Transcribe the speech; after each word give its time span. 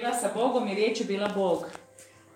bila 0.00 0.14
sa 0.14 0.30
Bogom 0.34 0.68
i 0.68 0.74
riječ 0.74 1.00
je 1.00 1.06
bila 1.06 1.28
Bog. 1.28 1.66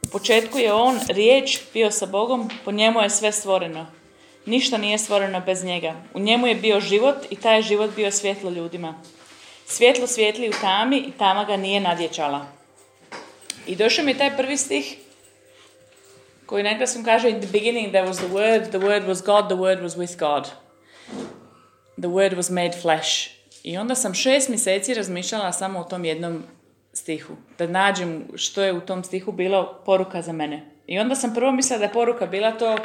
U 0.02 0.08
početku 0.12 0.58
je 0.58 0.72
on, 0.72 1.00
riječ, 1.08 1.61
bio 1.72 1.90
sa 1.90 2.06
Bogom, 2.06 2.50
po 2.64 2.72
njemu 2.72 3.00
je 3.00 3.10
sve 3.10 3.33
stvoreno. 3.33 3.87
Ništa 4.46 4.79
nije 4.79 4.98
stvoreno 4.98 5.41
bez 5.41 5.65
njega. 5.65 5.95
U 6.15 6.19
njemu 6.19 6.47
je 6.47 6.55
bio 6.55 6.81
život 6.81 7.17
i 7.31 7.37
taj 7.37 7.63
život 7.63 7.91
bio 7.97 8.11
svjetlo 8.11 8.50
ljudima. 8.50 8.95
Svjetlo 9.66 10.07
svijetli 10.07 10.48
u 10.48 10.53
tami 10.61 10.96
i 10.96 11.12
tama 11.19 11.45
ga 11.45 11.57
nije 11.57 11.80
nadjećala. 11.80 12.46
I 13.67 13.77
došao 13.77 14.05
mi 14.05 14.19
taj 14.19 14.37
prvi 14.37 14.57
stih 14.57 14.96
koji 16.46 16.62
na 16.62 16.71
engleskom 16.71 17.05
kaže 17.05 17.31
in 17.31 17.41
the 17.41 17.51
beginning 17.53 17.89
there 17.89 18.09
was 18.09 18.17
the 18.17 18.29
word, 18.29 18.69
the 18.69 18.79
word 18.79 19.07
was 19.07 19.25
God, 19.25 19.46
the 19.46 19.57
word 19.57 19.83
was 19.83 19.96
with 19.96 20.19
God. 20.19 20.49
The 22.01 22.09
word 22.09 22.37
was 22.37 22.51
made 22.51 22.73
flesh. 22.83 23.31
I 23.62 23.79
onda 23.79 23.95
sam 23.95 24.15
šest 24.15 24.49
mjeseci 24.49 24.95
razmišljala 24.95 25.53
samo 25.53 25.81
o 25.81 25.85
tom 25.85 26.05
jednom 26.05 26.45
stihu. 27.05 27.36
Da 27.59 27.66
nađem 27.66 28.29
što 28.34 28.62
je 28.62 28.73
u 28.73 28.80
tom 28.80 29.05
stihu 29.05 29.32
bilo 29.32 29.83
poruka 29.87 30.23
za 30.23 30.33
mene. 30.33 30.62
I 30.87 30.98
onda 30.98 31.15
sam 31.15 31.34
prvo 31.34 31.52
mislila 31.52 31.79
da 31.79 31.84
je 31.84 31.92
poruka 31.92 32.27
bila 32.27 32.52
to 32.52 32.77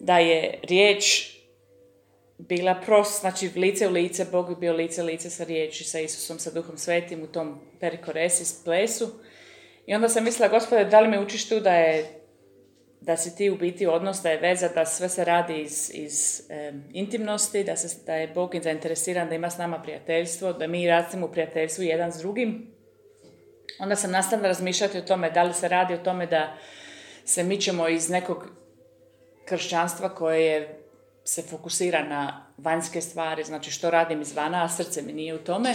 da 0.00 0.18
je 0.18 0.60
riječ 0.62 1.32
bila 2.38 2.74
pros, 2.86 3.20
znači 3.20 3.50
lice 3.56 3.88
u 3.88 3.90
lice, 3.90 4.24
Bog 4.32 4.50
je 4.50 4.56
bio 4.56 4.72
lice 4.72 5.02
lice 5.02 5.30
sa 5.30 5.44
riječi, 5.44 5.84
sa 5.84 6.00
Isusom, 6.00 6.38
sa 6.38 6.50
Duhom 6.50 6.78
Svetim 6.78 7.22
u 7.22 7.26
tom 7.26 7.60
perikoresis 7.80 8.64
plesu. 8.64 9.08
I 9.86 9.94
onda 9.94 10.08
sam 10.08 10.24
mislila, 10.24 10.48
gospode, 10.48 10.84
da 10.84 11.00
li 11.00 11.08
me 11.08 11.20
učiš 11.20 11.48
tu 11.48 11.60
da 11.60 11.74
je 11.74 12.20
da 13.00 13.16
si 13.16 13.36
ti 13.36 13.50
u 13.50 13.56
biti 13.56 13.86
odnos, 13.86 14.22
da 14.22 14.30
je 14.30 14.40
veza, 14.40 14.68
da 14.68 14.86
sve 14.86 15.08
se 15.08 15.24
radi 15.24 15.60
iz, 15.60 15.90
iz 15.94 16.42
intimnosti, 16.92 17.64
da, 17.64 17.76
se, 17.76 18.04
da 18.06 18.14
je 18.14 18.28
Bog 18.28 18.54
zainteresiran 18.62 19.28
da 19.28 19.34
ima 19.34 19.50
s 19.50 19.58
nama 19.58 19.82
prijateljstvo, 19.82 20.52
da 20.52 20.66
mi 20.66 20.88
rastimo 20.88 21.26
u 21.26 21.32
prijateljstvu 21.32 21.84
jedan 21.84 22.12
s 22.12 22.18
drugim. 22.18 22.75
Onda 23.78 23.96
sam 23.96 24.10
nastavila 24.10 24.48
razmišljati 24.48 24.98
o 24.98 25.02
tome 25.02 25.30
da 25.30 25.42
li 25.42 25.54
se 25.54 25.68
radi 25.68 25.94
o 25.94 25.98
tome 25.98 26.26
da 26.26 26.56
se 27.24 27.44
mičemo 27.44 27.88
iz 27.88 28.10
nekog 28.10 28.46
kršćanstva 29.44 30.14
koje 30.14 30.46
je, 30.46 30.82
se 31.24 31.42
fokusira 31.42 32.04
na 32.04 32.46
vanjske 32.58 33.00
stvari, 33.00 33.44
znači 33.44 33.70
što 33.70 33.90
radim 33.90 34.22
izvana, 34.22 34.64
a 34.64 34.68
srce 34.68 35.02
mi 35.02 35.12
nije 35.12 35.34
u 35.34 35.38
tome. 35.38 35.74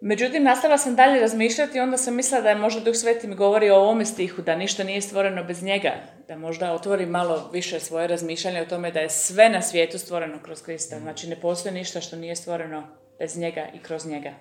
Međutim, 0.00 0.42
nastavila 0.42 0.78
sam 0.78 0.96
dalje 0.96 1.20
razmišljati 1.20 1.78
i 1.78 1.80
onda 1.80 1.96
sam 1.96 2.14
mislila 2.14 2.42
da 2.42 2.48
je 2.48 2.54
možda 2.54 2.80
Duh 2.80 2.94
Sveti 2.94 3.26
mi 3.26 3.34
govori 3.34 3.70
o 3.70 3.76
ovome 3.76 4.04
stihu, 4.04 4.42
da 4.42 4.56
ništa 4.56 4.84
nije 4.84 5.00
stvoreno 5.00 5.44
bez 5.44 5.62
njega, 5.62 5.92
da 6.28 6.36
možda 6.36 6.72
otvori 6.72 7.06
malo 7.06 7.50
više 7.52 7.80
svoje 7.80 8.06
razmišljanje 8.06 8.62
o 8.62 8.66
tome 8.66 8.90
da 8.90 9.00
je 9.00 9.10
sve 9.10 9.48
na 9.48 9.62
svijetu 9.62 9.98
stvoreno 9.98 10.38
kroz 10.42 10.62
Krista. 10.62 10.98
Znači 10.98 11.28
ne 11.28 11.40
postoji 11.40 11.74
ništa 11.74 12.00
što 12.00 12.16
nije 12.16 12.36
stvoreno 12.36 12.88
bez 13.18 13.36
njega 13.38 13.66
i 13.74 13.78
kroz 13.78 14.06
njega. 14.06 14.32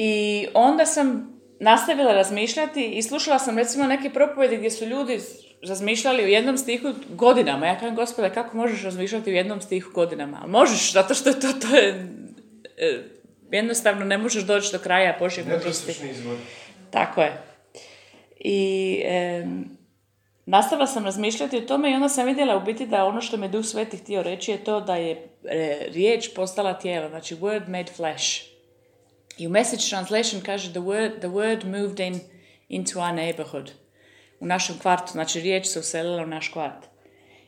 I 0.00 0.46
onda 0.54 0.86
sam 0.86 1.38
nastavila 1.60 2.12
razmišljati 2.12 2.90
i 2.90 3.02
slušala 3.02 3.38
sam 3.38 3.58
recimo 3.58 3.86
neke 3.86 4.10
propovjede 4.10 4.56
gdje 4.56 4.70
su 4.70 4.86
ljudi 4.86 5.20
razmišljali 5.68 6.24
u 6.24 6.28
jednom 6.28 6.58
stihu 6.58 6.92
godinama. 7.08 7.66
Ja 7.66 7.78
kažem, 7.78 7.96
gospode, 7.96 8.34
kako 8.34 8.56
možeš 8.56 8.82
razmišljati 8.82 9.30
u 9.30 9.34
jednom 9.34 9.60
stihu 9.60 9.90
godinama? 9.94 10.38
Ali 10.42 10.50
možeš, 10.50 10.92
zato 10.92 11.14
što 11.14 11.28
je 11.28 11.40
to, 11.40 11.48
to 11.52 11.76
je, 11.76 12.08
e, 12.76 13.02
jednostavno 13.52 14.04
ne 14.04 14.18
možeš 14.18 14.42
doći 14.42 14.72
do 14.72 14.78
kraja 14.78 15.16
Božje 15.18 15.44
mudrosti. 15.44 15.92
Tako 16.90 17.22
je. 17.22 17.42
I 18.40 19.00
e, 19.04 19.46
nastavila 20.46 20.86
sam 20.86 21.04
razmišljati 21.04 21.56
o 21.56 21.60
tome 21.60 21.90
i 21.90 21.94
onda 21.94 22.08
sam 22.08 22.26
vidjela 22.26 22.56
u 22.56 22.60
biti 22.60 22.86
da 22.86 23.04
ono 23.04 23.20
što 23.20 23.36
me 23.36 23.48
Duh 23.48 23.64
Sveti 23.64 23.96
htio 23.96 24.22
reći 24.22 24.50
je 24.50 24.64
to 24.64 24.80
da 24.80 24.96
je 24.96 25.28
e, 25.44 25.78
riječ 25.92 26.28
postala 26.34 26.74
tijelo, 26.74 27.08
znači 27.08 27.36
word 27.36 27.68
made 27.68 27.92
flesh. 27.96 28.57
I 29.38 29.46
u 29.46 29.50
message 29.50 29.82
translation 29.88 30.42
kaže 30.42 30.70
the 30.70 30.80
word, 30.80 31.18
the 31.18 31.28
word 31.28 31.64
moved 31.64 32.00
in 32.00 32.20
into 32.68 33.00
our 33.00 33.14
neighborhood. 33.14 33.70
U 34.40 34.46
našem 34.46 34.78
kvartu, 34.78 35.12
znači 35.12 35.40
riječ 35.40 35.66
se 35.66 35.78
uselila 35.78 36.22
u 36.22 36.26
naš 36.26 36.48
kvart. 36.48 36.86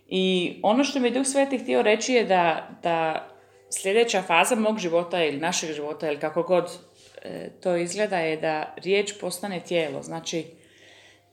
I 0.09 0.55
ono 0.63 0.85
što 0.85 1.01
mi 1.01 1.11
Duh 1.11 1.27
Sveti 1.27 1.59
htio 1.59 1.83
reći 1.83 2.13
je 2.13 2.25
da, 2.25 2.69
da 2.83 3.29
sljedeća 3.71 4.23
faza 4.23 4.55
mog 4.55 4.79
života 4.79 5.25
ili 5.25 5.39
našeg 5.39 5.73
života 5.73 6.09
ili 6.09 6.21
kako 6.21 6.43
god 6.43 6.71
e, 7.23 7.51
to 7.63 7.77
izgleda 7.77 8.19
je 8.19 8.37
da 8.37 8.75
riječ 8.77 9.13
postane 9.21 9.61
tijelo. 9.61 10.03
Znači 10.03 10.45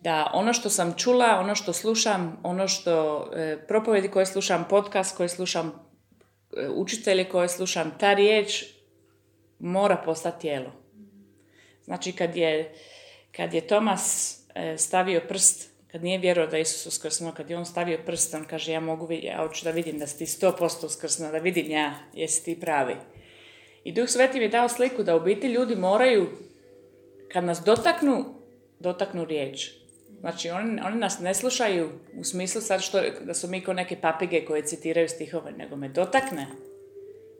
da 0.01 0.31
ono 0.33 0.53
što 0.53 0.69
sam 0.69 0.93
čula, 0.97 1.39
ono 1.39 1.55
što 1.55 1.73
slušam, 1.73 2.39
ono 2.43 2.67
što 2.67 3.25
e, 3.35 3.57
propovedi 3.67 4.07
koje 4.07 4.25
slušam, 4.25 4.65
podcast 4.69 5.17
koje 5.17 5.29
slušam, 5.29 5.73
e, 6.57 6.69
učitelje 6.69 7.23
koje 7.23 7.49
slušam, 7.49 7.93
ta 7.99 8.13
riječ 8.13 8.76
mora 9.59 9.95
postati 10.05 10.41
tijelo. 10.41 10.71
Znači 11.83 12.11
kad 12.11 12.35
je, 12.35 12.73
kad 13.31 13.53
je 13.53 13.67
Tomas 13.67 14.37
stavio 14.77 15.21
prst 15.27 15.77
kad 15.91 16.03
nije 16.03 16.17
vjerovao 16.17 16.51
da 16.51 16.57
je 16.57 16.61
Isus 16.61 16.85
uskrsnuo, 16.85 17.31
kad 17.31 17.49
je 17.49 17.57
on 17.57 17.65
stavio 17.65 17.99
prst, 18.05 18.33
on 18.33 18.45
kaže 18.45 18.71
ja 18.71 18.79
mogu 18.79 19.05
vidjeti, 19.05 19.27
ja 19.27 19.37
hoću 19.37 19.63
da 19.63 19.71
vidim 19.71 19.99
da 19.99 20.07
si 20.07 20.17
ti 20.17 20.25
sto 20.25 20.55
posto 20.59 20.87
uskrsnuo, 20.87 21.31
da 21.31 21.37
vidim 21.37 21.71
ja, 21.71 21.95
jesi 22.13 22.45
ti 22.45 22.59
pravi. 22.59 22.95
I 23.83 23.91
Duh 23.91 24.09
Sveti 24.09 24.37
mi 24.37 24.45
je 24.45 24.49
dao 24.49 24.69
sliku 24.69 25.03
da 25.03 25.15
u 25.15 25.19
biti 25.19 25.47
ljudi 25.47 25.75
moraju, 25.75 26.27
kad 27.31 27.43
nas 27.43 27.61
dotaknu, 27.65 28.25
dotaknu 28.79 29.25
riječ. 29.25 29.71
Znači, 30.19 30.49
oni, 30.49 30.81
oni 30.85 30.95
nas 30.95 31.19
ne 31.19 31.33
slušaju 31.33 31.89
u 32.19 32.23
smislu 32.23 32.61
sad 32.61 32.81
što, 32.81 33.01
da 33.21 33.33
su 33.33 33.47
mi 33.47 33.61
kao 33.61 33.73
neke 33.73 34.01
papige 34.01 34.45
koje 34.45 34.65
citiraju 34.65 35.09
stihove, 35.09 35.51
nego 35.51 35.75
me 35.75 35.89
dotakne. 35.89 36.47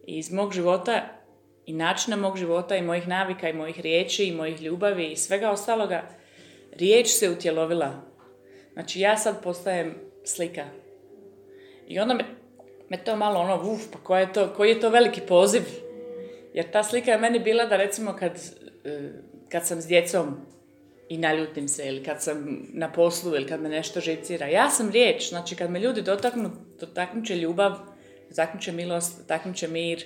I 0.08 0.18
iz 0.18 0.32
mog 0.32 0.54
života 0.54 1.10
i 1.68 1.74
načina 1.74 2.16
mog 2.16 2.38
života 2.38 2.76
i 2.76 2.82
mojih 2.82 3.08
navika 3.08 3.50
i 3.50 3.54
mojih 3.54 3.80
riječi 3.80 4.26
i 4.26 4.36
mojih 4.36 4.62
ljubavi 4.62 5.12
i 5.12 5.16
svega 5.16 5.52
ostaloga, 5.52 6.10
riječ 6.72 7.08
se 7.08 7.30
utjelovila 7.30 8.08
Znači 8.78 9.00
ja 9.00 9.18
sad 9.18 9.44
postajem 9.44 9.96
slika. 10.26 10.66
I 11.88 12.00
onda 12.00 12.14
me, 12.14 12.24
me 12.90 13.04
to 13.04 13.16
malo 13.16 13.40
ono, 13.40 13.72
uf, 13.72 13.82
pa 13.92 14.00
koji 14.00 14.22
je, 14.22 14.34
to, 14.34 14.54
koji 14.54 14.70
je 14.70 14.80
to 14.80 14.90
veliki 14.90 15.22
poziv? 15.22 15.62
Jer 16.54 16.72
ta 16.72 16.84
slika 16.84 17.12
je 17.12 17.18
meni 17.18 17.40
bila 17.40 17.66
da 17.66 17.78
recimo 17.78 18.16
kad, 18.20 18.32
e, 18.84 19.10
kad 19.50 19.68
sam 19.68 19.82
s 19.82 19.88
djecom 19.88 20.38
i 21.10 21.18
naljutim 21.18 21.68
se, 21.68 21.88
ili 21.88 22.04
kad 22.04 22.24
sam 22.24 22.68
na 22.74 22.92
poslu, 22.92 23.36
ili 23.36 23.48
kad 23.48 23.62
me 23.62 23.70
nešto 23.70 24.00
živcira. 24.00 24.48
Ja 24.48 24.70
sam 24.70 24.92
riječ, 24.92 25.30
znači 25.30 25.56
kad 25.56 25.72
me 25.72 25.80
ljudi 25.80 26.02
dotaknu, 26.02 26.52
dotaknut 26.80 27.26
će 27.26 27.36
ljubav, 27.36 27.78
dotaknut 28.30 28.64
će 28.64 28.72
milost, 28.72 29.20
dotaknut 29.20 29.56
će 29.56 29.68
mir. 29.68 30.06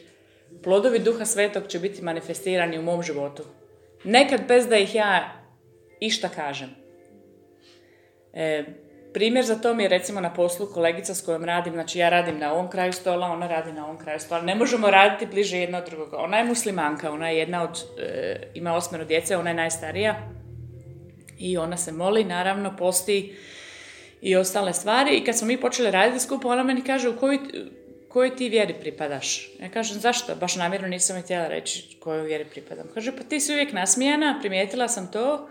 Plodovi 0.63 0.99
duha 0.99 1.25
svetog 1.25 1.67
će 1.67 1.79
biti 1.79 2.01
manifestirani 2.01 2.79
u 2.79 2.81
mom 2.81 3.03
životu. 3.03 3.43
Nekad 4.03 4.41
bez 4.47 4.67
da 4.67 4.77
ih 4.77 4.95
ja 4.95 5.41
išta 5.99 6.29
kažem. 6.29 6.69
E, 8.33 8.63
primjer 9.13 9.45
za 9.45 9.55
to 9.55 9.73
mi 9.73 9.83
je 9.83 9.89
recimo 9.89 10.21
na 10.21 10.33
poslu 10.33 10.67
kolegica 10.73 11.15
s 11.15 11.25
kojom 11.25 11.45
radim, 11.45 11.73
znači 11.73 11.99
ja 11.99 12.09
radim 12.09 12.39
na 12.39 12.53
ovom 12.53 12.69
kraju 12.69 12.93
stola, 12.93 13.27
ona 13.27 13.47
radi 13.47 13.73
na 13.73 13.85
ovom 13.85 13.97
kraju 13.97 14.19
stola. 14.19 14.41
Ne 14.41 14.55
možemo 14.55 14.91
raditi 14.91 15.25
bliže 15.25 15.57
jedna 15.57 15.77
od 15.77 15.85
drugoga. 15.85 16.17
Ona 16.17 16.37
je 16.37 16.45
muslimanka, 16.45 17.11
ona 17.11 17.29
je 17.29 17.37
jedna 17.37 17.63
od, 17.63 17.83
e, 17.99 18.51
ima 18.53 18.75
osmero 18.75 19.05
djece, 19.05 19.37
ona 19.37 19.49
je 19.49 19.55
najstarija. 19.55 20.15
I 21.37 21.57
ona 21.57 21.77
se 21.77 21.91
moli, 21.91 22.23
naravno, 22.23 22.75
posti 22.77 23.35
i 24.21 24.35
ostale 24.35 24.73
stvari. 24.73 25.17
I 25.17 25.23
kad 25.25 25.37
smo 25.37 25.47
mi 25.47 25.61
počeli 25.61 25.91
raditi 25.91 26.19
skupo, 26.19 26.47
ona 26.47 26.63
meni 26.63 26.83
kaže 26.83 27.09
u 27.09 27.17
kojoj, 27.17 27.39
kojoj 28.13 28.35
ti 28.35 28.49
vjeri 28.49 28.73
pripadaš? 28.73 29.49
Ja 29.59 29.69
kažem, 29.69 29.99
zašto? 29.99 30.35
Baš 30.35 30.55
namjerno 30.55 30.87
nisam 30.87 31.21
htjela 31.21 31.47
reći 31.47 31.97
kojoj 31.99 32.27
vjeri 32.27 32.45
pripadam. 32.45 32.87
Kaže, 32.93 33.17
pa 33.17 33.23
ti 33.23 33.39
si 33.39 33.53
uvijek 33.53 33.73
nasmijana, 33.73 34.37
primijetila 34.39 34.87
sam 34.87 35.11
to 35.11 35.49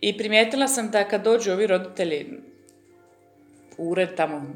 i 0.00 0.18
primijetila 0.18 0.68
sam 0.68 0.90
da 0.90 1.08
kad 1.08 1.24
dođu 1.24 1.52
ovi 1.52 1.66
roditelji 1.66 2.26
u 3.78 3.90
ured 3.90 4.14
tamo 4.16 4.46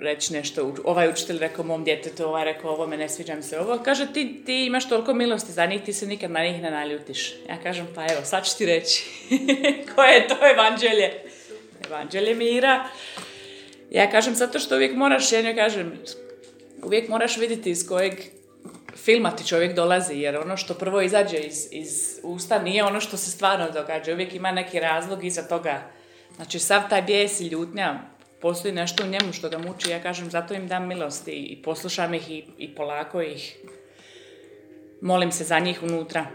reći 0.00 0.32
nešto, 0.32 0.74
ovaj 0.84 1.08
učitelj 1.08 1.38
rekao 1.38 1.64
mom 1.64 1.84
djetetu, 1.84 2.24
ovaj 2.24 2.44
rekao 2.44 2.70
ovo 2.70 2.86
me 2.86 2.96
ne 2.96 3.08
sviđa 3.08 3.34
mi 3.34 3.42
se 3.42 3.60
ovo, 3.60 3.78
kaže 3.84 4.12
ti, 4.12 4.42
ti 4.46 4.66
imaš 4.66 4.88
toliko 4.88 5.14
milosti 5.14 5.52
za 5.52 5.66
njih, 5.66 5.82
ti 5.82 5.92
se 5.92 6.06
nikad 6.06 6.30
na 6.30 6.44
njih 6.44 6.62
ne 6.62 6.70
naljutiš. 6.70 7.34
Ja 7.48 7.56
kažem 7.62 7.88
pa 7.94 8.02
evo, 8.02 8.24
sad 8.24 8.46
ću 8.46 8.58
ti 8.58 8.66
reći 8.66 9.04
koje 9.94 10.14
je 10.14 10.28
to 10.28 10.36
evanđelje. 10.54 11.12
Evanđelje 11.86 12.34
mira. 12.34 12.88
Ja 13.90 14.10
kažem 14.10 14.34
zato 14.34 14.58
što 14.58 14.74
uvijek 14.74 14.96
moraš, 14.96 15.32
ja 15.32 15.54
kažem, 15.54 15.92
uvijek 16.84 17.08
moraš 17.08 17.36
vidjeti 17.36 17.70
iz 17.70 17.88
kojeg 17.88 18.14
filma 18.96 19.30
ti 19.30 19.46
čovjek 19.46 19.74
dolazi, 19.74 20.14
jer 20.14 20.36
ono 20.36 20.56
što 20.56 20.74
prvo 20.74 21.00
izađe 21.00 21.38
iz, 21.38 21.68
iz 21.70 22.20
usta 22.22 22.58
nije 22.58 22.84
ono 22.84 23.00
što 23.00 23.16
se 23.16 23.30
stvarno 23.30 23.70
događa. 23.70 24.12
Uvijek 24.12 24.34
ima 24.34 24.52
neki 24.52 24.80
razlog 24.80 25.24
iza 25.24 25.42
toga. 25.42 25.82
Znači, 26.36 26.58
sav 26.58 26.82
taj 26.90 27.02
bijes 27.02 27.40
i 27.40 27.46
ljutnja, 27.46 28.00
postoji 28.40 28.74
nešto 28.74 29.04
u 29.04 29.06
njemu 29.06 29.32
što 29.32 29.48
ga 29.48 29.58
muči. 29.58 29.90
Ja 29.90 30.02
kažem, 30.02 30.30
zato 30.30 30.54
im 30.54 30.68
dam 30.68 30.88
milosti 30.88 31.32
i 31.32 31.62
poslušam 31.62 32.14
ih 32.14 32.30
i, 32.30 32.44
i 32.58 32.74
polako 32.74 33.22
ih 33.22 33.56
molim 35.00 35.32
se 35.32 35.44
za 35.44 35.58
njih 35.58 35.82
unutra. 35.82 36.26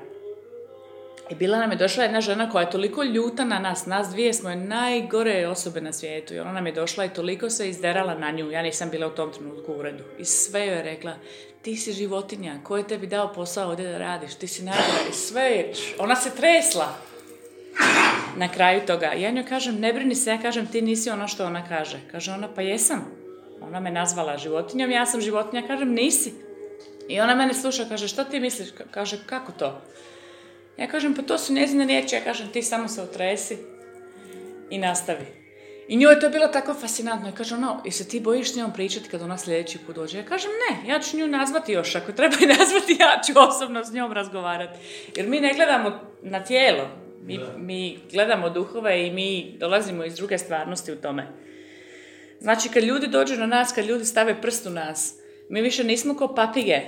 I 1.30 1.36
bila 1.36 1.60
nam 1.60 1.72
je 1.72 1.78
došla 1.78 2.04
jedna 2.04 2.22
žena 2.22 2.50
koja 2.50 2.62
je 2.62 2.72
toliko 2.72 3.04
ljuta 3.04 3.46
na 3.46 3.60
nas, 3.60 3.86
nas 3.86 4.10
dvije 4.10 4.34
smo 4.34 4.56
najgore 4.56 5.48
osobe 5.48 5.82
na 5.82 5.94
svijetu 5.94 6.34
i 6.34 6.40
ona 6.40 6.52
nam 6.52 6.68
je 6.68 6.74
došla 6.74 7.06
i 7.06 7.10
toliko 7.10 7.50
se 7.50 7.70
izderala 7.70 8.16
na 8.16 8.32
nju, 8.32 8.52
ja 8.52 8.62
nisam 8.62 8.90
bila 8.90 9.08
u 9.08 9.16
tom 9.16 9.34
trenutku 9.34 9.74
u 9.74 9.80
uredu. 9.80 10.04
I 10.20 10.26
sve 10.26 10.68
joj 10.68 10.76
je 10.76 10.84
rekla, 10.84 11.14
ti 11.62 11.76
si 11.76 11.94
životinja, 11.94 12.60
ko 12.64 12.78
je 12.78 12.88
tebi 12.88 13.08
dao 13.08 13.34
posao 13.34 13.70
ovdje 13.70 13.92
da 13.92 13.98
radiš, 13.98 14.36
ti 14.36 14.48
si 14.48 14.64
najgora 14.64 15.10
i 15.10 15.14
sve 15.14 15.42
je, 15.42 15.74
ona 16.00 16.16
se 16.16 16.30
tresla 16.36 16.96
na 18.38 18.48
kraju 18.52 18.82
toga. 18.88 19.06
Ja 19.06 19.32
njoj 19.32 19.46
kažem, 19.46 19.80
ne 19.80 19.94
brini 19.94 20.16
se, 20.16 20.30
ja 20.30 20.42
kažem, 20.42 20.68
ti 20.68 20.82
nisi 20.82 21.10
ono 21.10 21.28
što 21.28 21.46
ona 21.46 21.68
kaže. 21.68 22.00
Kaže 22.12 22.32
ona, 22.32 22.48
pa 22.56 22.62
jesam. 22.62 23.06
Ona 23.62 23.80
me 23.80 23.92
nazvala 23.92 24.38
životinjom, 24.38 24.92
ja 24.92 25.06
sam 25.06 25.22
životinja, 25.22 25.68
kažem, 25.68 25.94
nisi. 25.94 26.34
I 27.08 27.20
ona 27.20 27.36
mene 27.36 27.54
sluša, 27.54 27.86
kaže, 27.90 28.08
što 28.08 28.24
ti 28.24 28.40
misliš? 28.40 28.70
Kaže, 28.92 29.18
kako 29.26 29.52
to? 29.52 29.82
Ja 30.80 30.88
kažem, 30.88 31.16
pa 31.16 31.22
to 31.22 31.38
su 31.38 31.54
njezine 31.54 31.86
riječi, 31.86 32.16
ja 32.16 32.22
kažem, 32.22 32.48
ti 32.48 32.62
samo 32.62 32.88
se 32.88 33.02
otresi 33.02 33.58
i 34.70 34.78
nastavi. 34.78 35.26
I 35.88 35.98
njoj 35.98 36.14
je 36.14 36.20
to 36.20 36.30
bilo 36.30 36.48
tako 36.48 36.74
fascinantno. 36.74 37.28
Ja 37.28 37.36
kažem, 37.36 37.58
ono, 37.58 37.82
i 37.86 37.92
se 37.92 38.08
ti 38.08 38.20
bojiš 38.20 38.54
s 38.54 38.56
njom 38.56 38.74
pričati 38.74 39.10
kad 39.10 39.22
ona 39.22 39.38
sljedeći 39.38 39.78
put 39.86 39.96
dođe? 39.96 40.18
Ja 40.18 40.26
kažem, 40.26 40.52
ne, 40.52 40.90
ja 40.90 41.00
ću 41.00 41.18
nju 41.18 41.28
nazvati 41.28 41.72
još. 41.72 41.96
Ako 41.96 42.12
treba 42.12 42.36
i 42.42 42.46
nazvati, 42.60 42.98
ja 43.00 43.22
ću 43.26 43.34
osobno 43.50 43.84
s 43.84 43.94
njom 43.94 44.14
razgovarati. 44.14 44.80
Jer 45.16 45.28
mi 45.28 45.40
ne 45.40 45.54
gledamo 45.54 46.00
na 46.22 46.44
tijelo, 46.44 46.88
mi, 47.22 47.40
mi 47.58 48.00
gledamo 48.12 48.50
duhove 48.50 49.08
i 49.08 49.12
mi 49.12 49.56
dolazimo 49.58 50.06
iz 50.06 50.16
druge 50.16 50.38
stvarnosti 50.38 50.92
u 50.92 51.02
tome. 51.02 51.28
Znači, 52.40 52.70
kad 52.70 52.84
ljudi 52.84 53.08
dođu 53.08 53.36
na 53.36 53.46
nas, 53.46 53.74
kad 53.74 53.86
ljudi 53.86 54.06
stave 54.06 54.42
prst 54.42 54.66
u 54.66 54.70
nas, 54.70 55.16
mi 55.50 55.62
više 55.62 55.84
nismo 55.84 56.18
kao 56.18 56.36
papige 56.36 56.82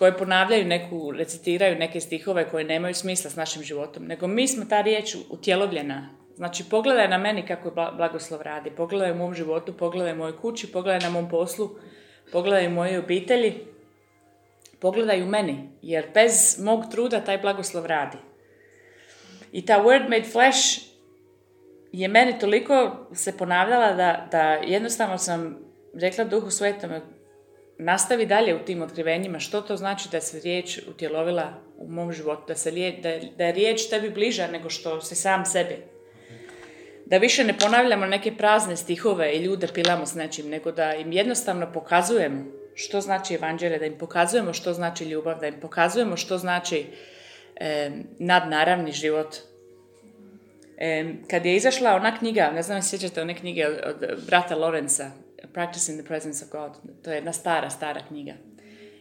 koje 0.00 0.18
ponavljaju 0.18 0.64
neku, 0.64 1.12
recitiraju 1.12 1.78
neke 1.78 2.00
stihove 2.00 2.48
koje 2.48 2.64
nemaju 2.64 2.94
smisla 2.94 3.30
s 3.30 3.36
našim 3.36 3.62
životom, 3.62 4.04
nego 4.04 4.26
mi 4.26 4.48
smo 4.48 4.64
ta 4.64 4.80
riječ 4.80 5.16
utjelovljena. 5.30 6.08
Znači, 6.36 6.64
pogledaj 6.70 7.08
na 7.08 7.18
meni 7.18 7.46
kako 7.46 7.70
blagoslov 7.70 8.42
radi, 8.42 8.70
pogledaj 8.70 9.12
u 9.12 9.14
mom 9.14 9.34
životu, 9.34 9.72
pogledaj 9.76 10.12
u 10.12 10.16
mojoj 10.16 10.36
kući, 10.36 10.72
pogledaj 10.72 11.00
na 11.00 11.10
mom 11.10 11.28
poslu, 11.28 11.70
pogledaj 12.32 12.66
u 12.66 12.70
mojoj 12.70 12.98
obitelji, 12.98 13.54
pogledaj 14.78 15.22
u 15.22 15.26
meni, 15.26 15.68
jer 15.82 16.06
bez 16.14 16.58
mog 16.64 16.84
truda 16.90 17.20
taj 17.20 17.38
blagoslov 17.38 17.86
radi. 17.86 18.18
I 19.52 19.66
ta 19.66 19.82
word 19.82 20.08
made 20.08 20.28
flesh 20.32 20.80
je 21.92 22.08
meni 22.08 22.38
toliko 22.38 23.06
se 23.14 23.36
ponavljala 23.36 23.92
da, 23.92 24.28
da 24.30 24.42
jednostavno 24.52 25.18
sam 25.18 25.58
rekla 25.94 26.24
duhu 26.24 26.50
svetome, 26.50 27.00
nastavi 27.80 28.26
dalje 28.26 28.54
u 28.54 28.58
tim 28.58 28.82
otkrivenjima, 28.82 29.38
što 29.38 29.60
to 29.60 29.76
znači 29.76 30.08
da 30.12 30.20
se 30.20 30.40
riječ 30.40 30.78
utjelovila 30.88 31.52
u 31.76 31.88
mom 31.88 32.12
životu, 32.12 32.42
da, 32.48 32.54
se 32.54 32.70
da, 33.02 33.10
da 33.38 33.44
je 33.44 33.52
riječ 33.52 33.88
tebi 33.90 34.10
bliža 34.10 34.46
nego 34.46 34.70
što 34.70 35.00
si 35.00 35.14
sam 35.14 35.44
sebi. 35.44 35.76
Da 37.06 37.18
više 37.18 37.44
ne 37.44 37.58
ponavljamo 37.58 38.06
neke 38.06 38.36
prazne 38.36 38.76
stihove 38.76 39.32
i 39.32 39.42
ljude 39.42 39.68
pilamo 39.74 40.06
s 40.06 40.14
nečim, 40.14 40.48
nego 40.48 40.72
da 40.72 40.94
im 40.94 41.12
jednostavno 41.12 41.72
pokazujemo 41.72 42.44
što 42.74 43.00
znači 43.00 43.34
evanđelje, 43.34 43.78
da 43.78 43.86
im 43.86 43.98
pokazujemo 43.98 44.52
što 44.52 44.72
znači 44.72 45.04
ljubav, 45.04 45.40
da 45.40 45.46
im 45.46 45.60
pokazujemo 45.60 46.16
što 46.16 46.38
znači 46.38 46.86
e, 47.56 47.90
nadnaravni 48.18 48.92
život. 48.92 49.36
E, 50.78 51.04
kad 51.30 51.46
je 51.46 51.56
izašla 51.56 51.94
ona 51.94 52.18
knjiga, 52.18 52.50
ne 52.54 52.62
znam 52.62 52.82
se 52.82 52.88
sjećate 52.88 53.22
one 53.22 53.34
knjige 53.34 53.66
od, 53.66 53.74
od 53.86 54.26
brata 54.26 54.56
Lorenza, 54.56 55.10
Practicing 55.52 56.00
the 56.00 56.06
Presence 56.06 56.44
of 56.44 56.50
God, 56.50 57.02
to 57.02 57.10
je 57.10 57.16
jedna 57.16 57.32
stara, 57.32 57.70
stara 57.70 58.00
knjiga. 58.08 58.32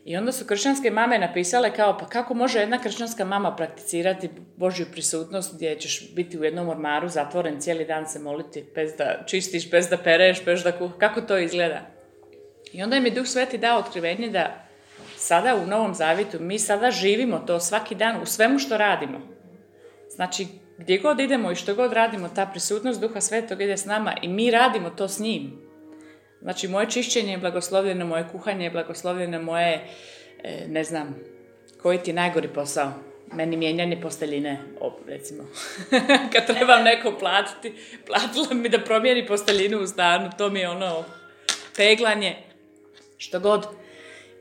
I 0.06 0.18
onda 0.18 0.32
su 0.32 0.46
kršćanske 0.46 0.92
mame 0.92 1.20
napisale 1.20 1.76
kao, 1.76 1.98
pa 1.98 2.06
kako 2.06 2.34
može 2.34 2.60
jedna 2.60 2.82
kršćanska 2.82 3.26
mama 3.26 3.56
prakticirati 3.56 4.30
Božju 4.56 4.86
prisutnost 4.92 5.56
gdje 5.56 5.80
ćeš 5.80 6.14
biti 6.16 6.40
u 6.40 6.44
jednom 6.44 6.70
ormaru 6.70 7.10
zatvoren 7.10 7.62
cijeli 7.62 7.86
dan 7.86 8.08
se 8.08 8.20
moliti, 8.20 8.66
bez 8.76 8.92
da 8.98 9.24
čistiš, 9.26 9.72
bez 9.72 9.90
da 9.90 9.98
pereš, 9.98 10.46
bez 10.46 10.64
da 10.64 10.78
kuh, 10.78 10.92
kako 11.00 11.22
to 11.22 11.38
izgleda? 11.38 11.82
I 12.74 12.84
onda 12.84 12.96
je 12.96 13.12
Duh 13.12 13.28
Sveti 13.28 13.58
dao 13.58 13.80
otkrivenje 13.80 14.30
da 14.30 14.66
sada 15.18 15.56
u 15.56 15.68
Novom 15.68 15.94
Zavjetu 15.94 16.40
mi 16.40 16.60
sada 16.60 16.92
živimo 16.92 17.40
to 17.40 17.60
svaki 17.60 17.96
dan 17.96 18.22
u 18.22 18.26
svemu 18.26 18.60
što 18.60 18.78
radimo. 18.78 19.20
Znači, 20.10 20.48
gdje 20.78 20.98
god 20.98 21.20
idemo 21.20 21.52
i 21.52 21.56
što 21.56 21.76
god 21.76 21.94
radimo, 21.94 22.30
ta 22.36 22.46
prisutnost 22.46 23.02
Duha 23.02 23.22
Svetog 23.22 23.62
ide 23.62 23.78
s 23.78 23.86
nama 23.86 24.16
i 24.22 24.28
mi 24.28 24.52
radimo 24.52 24.90
to 24.90 25.08
s 25.08 25.20
njim. 25.20 25.69
Znači, 26.42 26.68
moje 26.68 26.90
čišćenje 26.90 27.32
je 27.32 27.38
blagoslovljeno, 27.38 28.06
moje 28.06 28.28
kuhanje 28.32 28.66
je 28.66 28.72
blagoslovljeno, 28.72 29.42
moje, 29.42 29.88
e, 30.44 30.66
ne 30.68 30.84
znam, 30.84 31.16
koji 31.82 31.98
ti 31.98 32.10
je 32.10 32.16
najgori 32.16 32.48
posao? 32.48 32.92
Meni 33.34 33.58
mijenjanje 33.58 34.02
posteljine, 34.02 34.58
recimo. 35.08 35.44
Kad 36.34 36.48
trebam 36.48 36.84
neko 36.84 37.16
platiti, 37.20 37.74
platila 38.06 38.54
mi 38.54 38.70
da 38.70 38.80
promijeni 38.80 39.28
posteljinu 39.28 39.80
u 39.80 39.88
stanu, 39.88 40.30
to 40.38 40.50
mi 40.50 40.60
je 40.60 40.70
ono 40.70 41.06
peglanje, 41.76 42.36
što 43.18 43.40
god. 43.40 43.68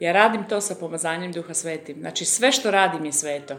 Ja 0.00 0.12
radim 0.12 0.48
to 0.48 0.60
sa 0.60 0.74
pomazanjem 0.74 1.32
duha 1.32 1.54
svetim. 1.54 1.96
Znači 2.00 2.24
sve 2.24 2.52
što 2.52 2.70
radim 2.70 3.04
je 3.04 3.12
sveto. 3.12 3.56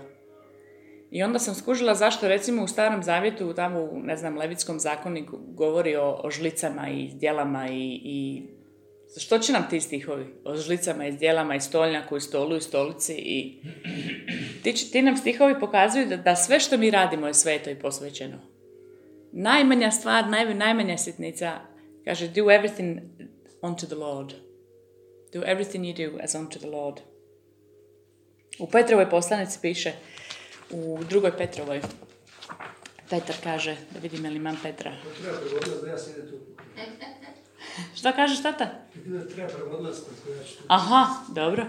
I 1.12 1.24
onda 1.24 1.40
sam 1.40 1.56
skužila 1.56 1.96
zašto 1.96 2.28
recimo 2.28 2.64
u 2.64 2.68
starom 2.68 3.04
zavjetu, 3.04 3.54
tamo 3.54 3.80
u, 3.80 4.00
ne 4.00 4.18
znam, 4.18 4.38
levitskom 4.38 4.80
zakoniku 4.80 5.38
govori 5.48 5.96
o, 5.96 6.22
o 6.24 6.32
žlicama 6.32 6.90
i 6.90 7.10
djelama 7.14 7.68
i, 7.70 8.02
i 8.04 8.44
što 9.18 9.40
će 9.40 9.54
nam 9.54 9.70
ti 9.70 9.80
stihovi? 9.80 10.26
O 10.44 10.56
žlicama 10.56 11.08
i 11.08 11.12
djelama 11.12 11.56
i 11.56 11.62
stolnjaku 11.62 12.18
i 12.18 12.22
stolu 12.22 12.56
i 12.56 12.62
stolici 12.62 13.14
i 13.14 13.62
ti, 14.64 14.92
ti 14.92 15.02
nam 15.02 15.18
stihovi 15.18 15.60
pokazuju 15.60 16.06
da, 16.06 16.18
da 16.18 16.36
sve 16.36 16.60
što 16.60 16.78
mi 16.78 16.92
radimo 16.92 17.28
je 17.28 17.34
sveto 17.34 17.70
i 17.70 17.80
posvećeno. 17.80 18.38
Najmanja 19.32 19.92
stvar, 19.92 20.28
naj, 20.28 20.56
najmanja 20.56 20.98
sitnica, 20.98 21.60
kaže 22.06 22.28
do 22.28 22.44
everything 22.44 23.00
unto 23.62 23.86
the 23.86 23.96
Lord. 23.96 24.34
Do 25.34 25.42
everything 25.42 25.82
you 25.82 26.12
do 26.12 26.18
as 26.24 26.36
unto 26.36 26.60
the 26.60 26.68
Lord. 26.68 27.00
U 28.60 28.68
Petrovoj 28.68 29.10
poslanici 29.10 29.60
piše, 29.62 29.94
u 30.70 31.00
drugoj 31.10 31.38
Petrovoj, 31.38 31.82
Petar 33.10 33.36
kaže, 33.44 33.78
da 33.92 34.00
vidim 34.00 34.26
je 34.26 34.32
li 34.32 34.38
imam 34.38 34.60
Petra. 34.64 34.92
Šta 37.98 38.12
kažeš, 38.12 38.42
tata? 38.42 38.70
Aha, 40.68 41.06
dobro. 41.28 41.66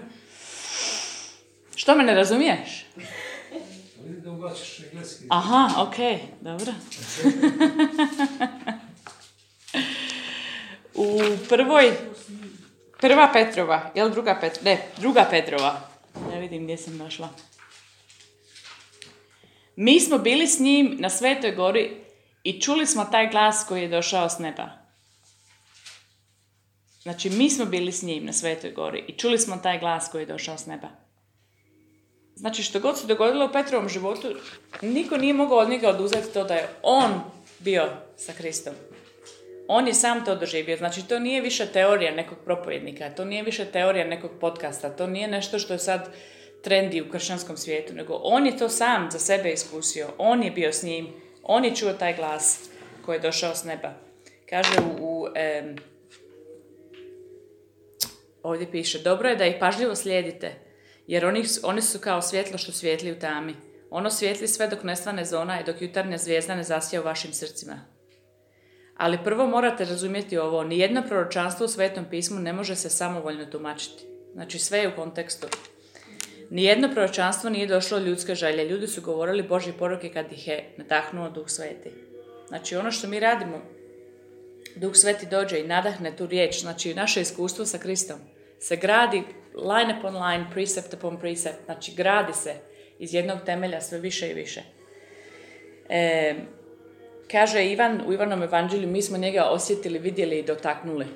Što 1.76 1.94
me 1.94 2.05
ne 2.05 2.14
razumiješ? 2.14 2.87
Aha, 5.29 5.82
ok, 5.82 5.94
dobro. 6.41 6.73
U 10.94 11.20
prvoj 11.49 11.93
Prva 13.00 13.31
Petrova, 13.32 13.91
jel 13.94 14.11
druga 14.11 14.38
Petrova? 14.41 14.64
Ne, 14.64 14.87
druga 14.99 15.26
Petrova. 15.31 15.81
Ne 16.32 16.41
vidim 16.41 16.64
gdje 16.64 16.76
sam 16.76 16.99
došla. 16.99 17.29
Mi 19.76 20.00
smo 20.00 20.19
bili 20.19 20.46
s 20.46 20.58
njim 20.58 20.96
na 20.99 21.11
Svetoj 21.11 21.52
gori 21.52 21.90
i 22.43 22.61
čuli 22.61 22.87
smo 22.87 23.04
taj 23.04 23.30
glas 23.30 23.64
koji 23.68 23.83
je 23.83 23.88
došao 23.88 24.28
s 24.28 24.38
neba. 24.38 24.71
Znači, 27.02 27.30
mi 27.30 27.50
smo 27.50 27.64
bili 27.64 27.92
s 27.92 28.02
njim 28.02 28.25
na 28.25 28.33
Svetoj 28.33 28.71
gori 28.71 29.04
i 29.09 29.12
čuli 29.12 29.38
smo 29.38 29.56
taj 29.56 29.78
glas 29.78 30.09
koji 30.12 30.23
je 30.23 30.26
došao 30.26 30.59
s 30.59 30.66
neba. 30.66 30.88
Znači, 32.35 32.62
što 32.62 32.80
god 32.80 32.99
se 32.99 33.06
dogodilo 33.06 33.47
u 33.47 33.52
Petrovom 33.52 33.88
životu, 33.88 34.28
niko 34.83 35.16
nije 35.16 35.35
mogao 35.35 35.59
od 35.59 35.68
njega 35.68 35.88
oduzeti 35.88 36.33
to 36.35 36.45
da 36.45 36.54
je 36.54 36.68
on 36.83 37.21
bio 37.59 37.88
sa 38.16 38.33
Kristom. 38.33 38.75
On 39.68 39.87
je 39.87 39.95
sam 39.95 40.25
to 40.25 40.37
doživio. 40.37 40.76
Znači, 40.76 41.09
to 41.09 41.18
nije 41.18 41.40
više 41.40 41.66
teorija 41.66 42.14
nekog 42.14 42.38
propojednika, 42.45 43.11
to 43.11 43.25
nije 43.25 43.42
više 43.42 43.64
teorija 43.64 44.06
nekog 44.06 44.30
podcasta, 44.40 44.97
to 44.97 45.06
nije 45.06 45.28
nešto 45.28 45.59
što 45.59 45.73
je 45.73 45.78
sad 45.78 46.14
trendi 46.62 47.00
u 47.00 47.11
kršćanskom 47.11 47.57
svijetu, 47.57 47.95
nego 47.95 48.21
on 48.23 48.47
je 48.47 48.59
to 48.59 48.69
sam 48.69 49.11
za 49.11 49.19
sebe 49.19 49.52
iskusio. 49.52 50.09
On 50.19 50.43
je 50.43 50.50
bio 50.50 50.73
s 50.73 50.83
njim, 50.83 51.09
on 51.43 51.64
je 51.64 51.76
čuo 51.76 51.93
taj 51.93 52.17
glas 52.17 52.71
koji 53.05 53.17
je 53.17 53.21
došao 53.21 53.55
s 53.55 53.64
neba. 53.64 53.95
Kaže 54.50 54.73
u, 54.81 55.07
u 55.07 55.26
ovdje 58.43 58.71
piše, 58.71 58.99
dobro 58.99 59.29
je 59.29 59.37
da 59.37 59.47
ih 59.47 59.57
pažljivo 59.61 59.95
slijedite, 59.95 60.55
jer 61.07 61.26
oni, 61.26 61.45
oni 61.62 61.83
su 61.83 61.99
kao 61.99 62.23
svjetlo 62.23 62.59
što 62.59 62.73
svijetli 62.73 63.12
u 63.12 63.19
tami. 63.19 63.55
Ono 63.90 64.11
svijetli 64.11 64.49
sve 64.49 64.69
dok 64.69 64.83
nestane 64.83 65.25
zona 65.25 65.61
i 65.61 65.64
dok 65.64 65.83
jutarnja 65.83 66.19
zvijezda 66.19 66.55
ne 66.55 66.62
zasija 66.62 67.00
u 67.00 67.05
vašim 67.05 67.33
srcima. 67.33 67.81
Ali 68.97 69.25
prvo 69.25 69.47
morate 69.47 69.85
razumjeti 69.85 70.38
ovo, 70.38 70.64
nijedno 70.64 71.02
proročanstvo 71.09 71.64
u 71.64 71.69
Svetom 71.69 72.05
pismu 72.11 72.40
ne 72.40 72.52
može 72.52 72.76
se 72.76 72.90
samovoljno 72.90 73.45
tumačiti. 73.45 74.05
Znači 74.33 74.59
sve 74.59 74.79
je 74.79 74.88
u 74.88 74.97
kontekstu. 74.97 75.47
Nijedno 76.50 76.88
proročanstvo 76.92 77.50
nije 77.50 77.66
došlo 77.66 77.97
od 77.97 78.07
ljudske 78.07 78.35
želje. 78.35 78.64
Ljudi 78.64 78.87
su 78.87 79.00
govorili 79.00 79.42
Božje 79.42 79.73
poruke 79.73 80.09
kad 80.09 80.33
ih 80.33 80.49
je 80.49 80.64
natahnuo 80.76 81.30
Duh 81.30 81.49
Sveti. 81.49 81.90
Znači 82.49 82.76
ono 82.76 82.90
što 82.90 83.09
mi 83.09 83.21
radimo, 83.21 83.62
Duh 84.76 84.95
Sveti 84.95 85.26
dođe 85.26 85.61
i 85.61 85.66
nadahne 85.66 86.16
tu 86.16 86.26
riječ, 86.26 86.61
znači 86.61 86.95
naše 86.95 87.21
iskustvo 87.21 87.66
sa 87.66 87.78
Kristom 87.78 88.19
se 88.59 88.76
gradi 88.76 89.23
line 89.54 89.99
upon 89.99 90.16
line, 90.16 90.47
precept 90.52 90.95
upon 90.95 91.21
precept, 91.21 91.64
znači 91.64 91.92
gradi 91.95 92.33
se 92.33 92.54
iz 92.99 93.14
jednog 93.14 93.38
temelja 93.47 93.80
sve 93.80 93.99
više 93.99 94.30
i 94.30 94.35
više. 94.35 94.62
E, 95.88 96.35
kaže 97.30 97.66
Ivan 97.66 98.02
u 98.07 98.12
Ivanom 98.12 98.42
evanđelju, 98.42 98.88
mi 98.88 99.02
smo 99.02 99.19
njega 99.19 99.45
osjetili, 99.45 99.99
vidjeli 99.99 100.38
i 100.38 100.42
dotaknuli. 100.42 101.07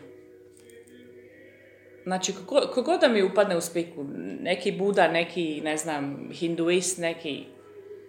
Znači, 2.05 2.33
kogod 2.75 3.01
da 3.01 3.09
mi 3.09 3.23
upadne 3.23 3.57
u 3.57 3.61
spiku, 3.61 4.05
neki 4.41 4.73
Buda, 4.73 5.09
neki, 5.09 5.61
ne 5.65 5.77
znam, 5.77 6.29
hinduist, 6.33 6.99
neki... 6.99 7.45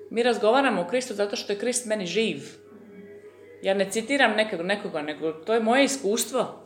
Mi 0.10 0.24
razgovaramo 0.24 0.82
o 0.82 0.88
Kristu 0.88 1.14
zato 1.14 1.36
što 1.36 1.54
je 1.54 1.60
Krist 1.60 1.86
meni 1.86 2.06
živ. 2.06 2.38
Ja 3.62 3.74
ne 3.74 3.92
citiram 3.92 4.32
nekog, 4.32 4.62
nekoga, 4.62 5.02
nego 5.02 5.32
to 5.32 5.54
je 5.54 5.60
moje 5.60 5.84
iskustvo. 5.84 6.66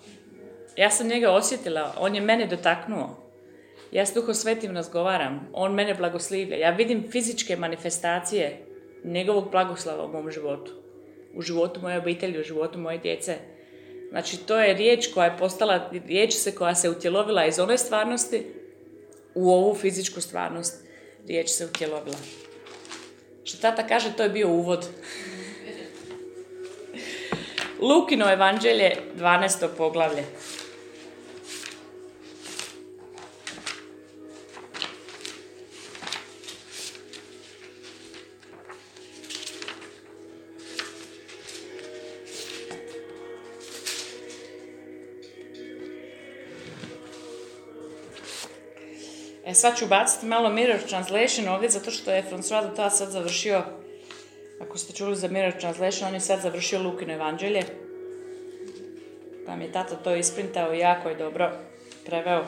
Ja 0.76 0.90
sam 0.90 1.08
njega 1.08 1.32
osjetila, 1.32 1.94
on 1.98 2.16
je 2.16 2.22
mene 2.22 2.48
dotaknuo. 2.48 3.30
Ja 3.92 4.06
s 4.06 4.14
Duhom 4.14 4.34
Svetim 4.34 4.76
razgovaram, 4.76 5.50
on 5.54 5.74
mene 5.74 5.96
blagoslivlja. 5.96 6.58
Ja 6.58 6.70
vidim 6.70 7.12
fizičke 7.12 7.56
manifestacije 7.56 8.58
njegovog 9.04 9.52
blagoslava 9.52 10.06
u 10.06 10.12
mom 10.12 10.32
životu. 10.32 10.72
U 11.36 11.42
životu 11.42 11.82
moje 11.82 11.98
obitelji, 11.98 12.40
u 12.40 12.44
životu 12.44 12.80
moje 12.80 12.98
djece. 12.98 13.38
Znači, 14.10 14.38
to 14.38 14.60
je 14.60 14.74
riječ 14.74 15.13
koja 15.13 15.25
je 15.25 15.38
postala, 15.38 15.89
riječ 16.08 16.34
se 16.34 16.56
koja 16.56 16.75
se 16.75 16.89
utjelovila 16.89 17.46
iz 17.46 17.60
one 17.60 17.78
stvarnosti 17.78 18.46
u 19.36 19.51
ovu 19.51 19.75
fizičku 19.75 20.22
stvarnost. 20.22 20.84
Riječ 21.28 21.50
se 21.50 21.66
utjelovila. 21.66 22.18
Što 23.44 23.58
tata 23.58 23.88
kaže, 23.88 24.13
to 24.18 24.24
je 24.24 24.30
bio 24.30 24.50
uvod. 24.50 24.88
Lukino 27.89 28.32
evanđelje, 28.32 28.98
12. 29.18 29.68
poglavlje. 29.78 30.24
E 49.50 49.53
sad 49.53 49.77
ću 49.77 49.88
baciti 49.88 50.25
malo 50.25 50.50
Mirror 50.50 50.79
Translation 50.79 51.48
ovdje, 51.48 51.70
zato 51.70 51.91
što 51.91 52.12
je 52.12 52.25
François 52.32 52.75
ta 52.75 52.89
sad 52.89 53.10
završio, 53.10 53.63
ako 54.62 54.77
ste 54.77 54.94
čuli 54.94 55.15
za 55.15 55.27
Mirror 55.27 55.53
Translation, 55.60 56.08
on 56.08 56.13
je 56.13 56.20
sad 56.20 56.41
završio 56.41 56.82
Lukino 56.82 57.13
evanđelje. 57.13 57.63
Pa 59.46 59.56
mi 59.56 59.63
je 59.63 59.72
tata 59.72 59.96
to 59.96 60.15
isprintao 60.15 60.74
i 60.74 60.79
jako 60.79 61.10
je 61.10 61.15
dobro 61.15 61.51
preveo. 62.06 62.46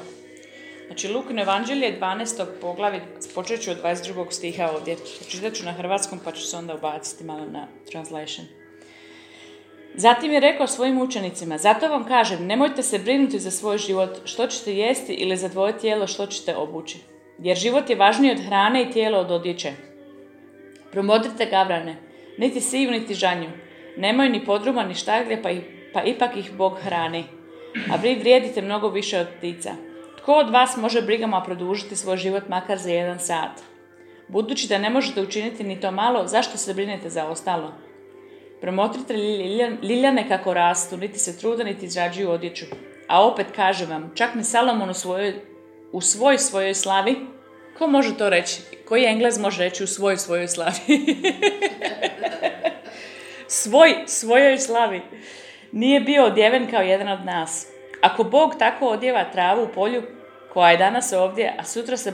Znači, 0.87 1.07
Lukino 1.07 1.41
evanđelje 1.41 1.99
12. 1.99 2.45
poglavi, 2.61 3.01
počet 3.35 3.61
ću 3.61 3.71
od 3.71 3.81
22. 3.83 4.31
stiha 4.31 4.69
ovdje. 4.71 4.95
Pročitat 5.19 5.53
ću 5.53 5.65
na 5.65 5.73
hrvatskom, 5.73 6.19
pa 6.23 6.31
ću 6.31 6.41
se 6.41 6.57
onda 6.57 6.75
ubaciti 6.75 7.23
malo 7.23 7.45
na 7.45 7.67
translation. 7.91 8.60
Zatim 9.95 10.31
je 10.31 10.39
rekao 10.39 10.67
svojim 10.67 11.01
učenicima, 11.01 11.57
zato 11.57 11.87
vam 11.87 12.05
kažem, 12.05 12.45
nemojte 12.45 12.83
se 12.83 12.99
brinuti 12.99 13.39
za 13.39 13.51
svoj 13.51 13.77
život, 13.77 14.09
što 14.25 14.47
ćete 14.47 14.73
jesti 14.73 15.13
ili 15.13 15.37
za 15.37 15.47
dvoje 15.47 15.77
tijelo 15.77 16.07
što 16.07 16.25
ćete 16.25 16.55
obući. 16.55 16.97
Jer 17.39 17.57
život 17.57 17.89
je 17.89 17.95
važniji 17.95 18.31
od 18.31 18.45
hrane 18.45 18.81
i 18.81 18.91
tijelo 18.91 19.19
od 19.19 19.31
odjeće. 19.31 19.71
Promotrite 20.91 21.45
gavrane, 21.45 21.95
niti 22.37 22.61
siv, 22.61 22.91
niti 22.91 23.13
žanju. 23.13 23.49
Nemaju 23.97 24.29
ni 24.29 24.45
podruma, 24.45 24.83
ni 24.83 24.95
štaglje, 24.95 25.41
pa, 25.41 25.49
pa 25.93 26.03
ipak 26.03 26.37
ih 26.37 26.51
Bog 26.51 26.77
hrani. 26.81 27.23
A 27.91 27.95
vi 27.95 28.15
vrijedite 28.15 28.61
mnogo 28.61 28.89
više 28.89 29.19
od 29.19 29.27
ptica. 29.37 29.71
Tko 30.17 30.33
od 30.33 30.49
vas 30.49 30.77
može 30.77 31.01
brigama 31.01 31.41
produžiti 31.41 31.95
svoj 31.95 32.17
život 32.17 32.43
makar 32.49 32.77
za 32.77 32.89
jedan 32.89 33.19
sat? 33.19 33.61
Budući 34.27 34.67
da 34.67 34.77
ne 34.77 34.89
možete 34.89 35.21
učiniti 35.21 35.63
ni 35.63 35.79
to 35.79 35.91
malo, 35.91 36.27
zašto 36.27 36.57
se 36.57 36.73
brinete 36.73 37.09
za 37.09 37.25
ostalo? 37.25 37.73
Promotrite 38.61 39.13
liljane 39.81 40.27
kako 40.27 40.53
rastu, 40.53 40.97
niti 40.97 41.19
se 41.19 41.37
trude, 41.37 41.63
niti 41.63 41.85
izrađuju 41.85 42.29
odjeću. 42.29 42.65
A 43.07 43.27
opet 43.27 43.47
kažem 43.55 43.89
vam, 43.89 44.11
čak 44.15 44.35
ni 44.35 44.43
Salomon 44.43 44.89
u 44.89 44.93
svojoj, 44.93 45.33
u 45.91 46.01
svoj 46.01 46.37
svojoj 46.37 46.73
slavi, 46.73 47.15
ko 47.77 47.87
može 47.87 48.17
to 48.17 48.29
reći? 48.29 48.61
Koji 48.87 49.05
Englez 49.05 49.39
može 49.39 49.63
reći 49.63 49.83
u 49.83 49.87
svojoj 49.87 50.17
svojoj 50.17 50.47
slavi? 50.47 50.79
svoj 53.61 53.95
svojoj 54.07 54.57
slavi. 54.57 55.01
Nije 55.71 55.99
bio 55.99 56.25
odjeven 56.25 56.71
kao 56.71 56.81
jedan 56.81 57.07
od 57.07 57.25
nas. 57.25 57.67
Ako 58.01 58.23
Bog 58.23 58.55
tako 58.59 58.87
odjeva 58.87 59.31
travu 59.31 59.63
u 59.63 59.73
polju, 59.75 60.03
koja 60.53 60.71
je 60.71 60.77
danas 60.77 61.13
ovdje, 61.13 61.53
a 61.59 61.63
sutra 61.63 61.97
se 61.97 62.13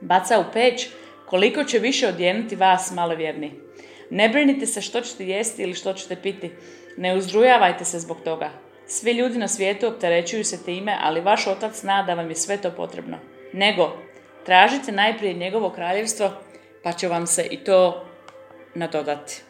baca 0.00 0.38
u 0.38 0.44
peć, 0.52 0.88
koliko 1.26 1.64
će 1.64 1.78
više 1.78 2.08
odjenuti 2.08 2.56
vas, 2.56 2.92
malovjerni. 2.92 3.52
Ne 4.10 4.28
brinite 4.28 4.66
se 4.66 4.80
što 4.80 5.00
ćete 5.00 5.26
jesti 5.26 5.62
ili 5.62 5.74
što 5.74 5.92
ćete 5.92 6.16
piti. 6.16 6.50
Ne 6.96 7.16
uzdrujavajte 7.16 7.84
se 7.84 7.98
zbog 7.98 8.16
toga. 8.24 8.50
Svi 8.86 9.12
ljudi 9.12 9.38
na 9.38 9.48
svijetu 9.48 9.86
opterećuju 9.86 10.44
se 10.44 10.64
time, 10.64 10.96
ali 11.02 11.20
vaš 11.20 11.46
otac 11.46 11.80
zna 11.80 12.02
da 12.02 12.14
vam 12.14 12.28
je 12.28 12.34
sve 12.34 12.56
to 12.56 12.70
potrebno. 12.70 13.18
Nego, 13.52 13.96
tražite 14.46 14.92
najprije 14.92 15.34
njegovo 15.34 15.70
kraljevstvo, 15.70 16.30
pa 16.82 16.92
će 16.92 17.08
vam 17.08 17.26
se 17.26 17.46
i 17.50 17.56
to 17.56 18.06
nadodati. 18.74 19.42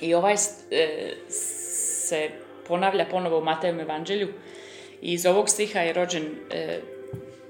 I 0.00 0.14
ovaj 0.14 0.34
e, 0.34 0.36
se 1.28 2.30
ponavlja 2.68 3.06
ponovo 3.10 3.38
u 3.38 3.44
Matejem 3.44 3.80
evanđelju. 3.80 4.28
I 5.02 5.12
iz 5.12 5.26
ovog 5.26 5.48
stiha 5.48 5.80
je 5.80 5.92
rođen 5.92 6.24
e, 6.50 6.80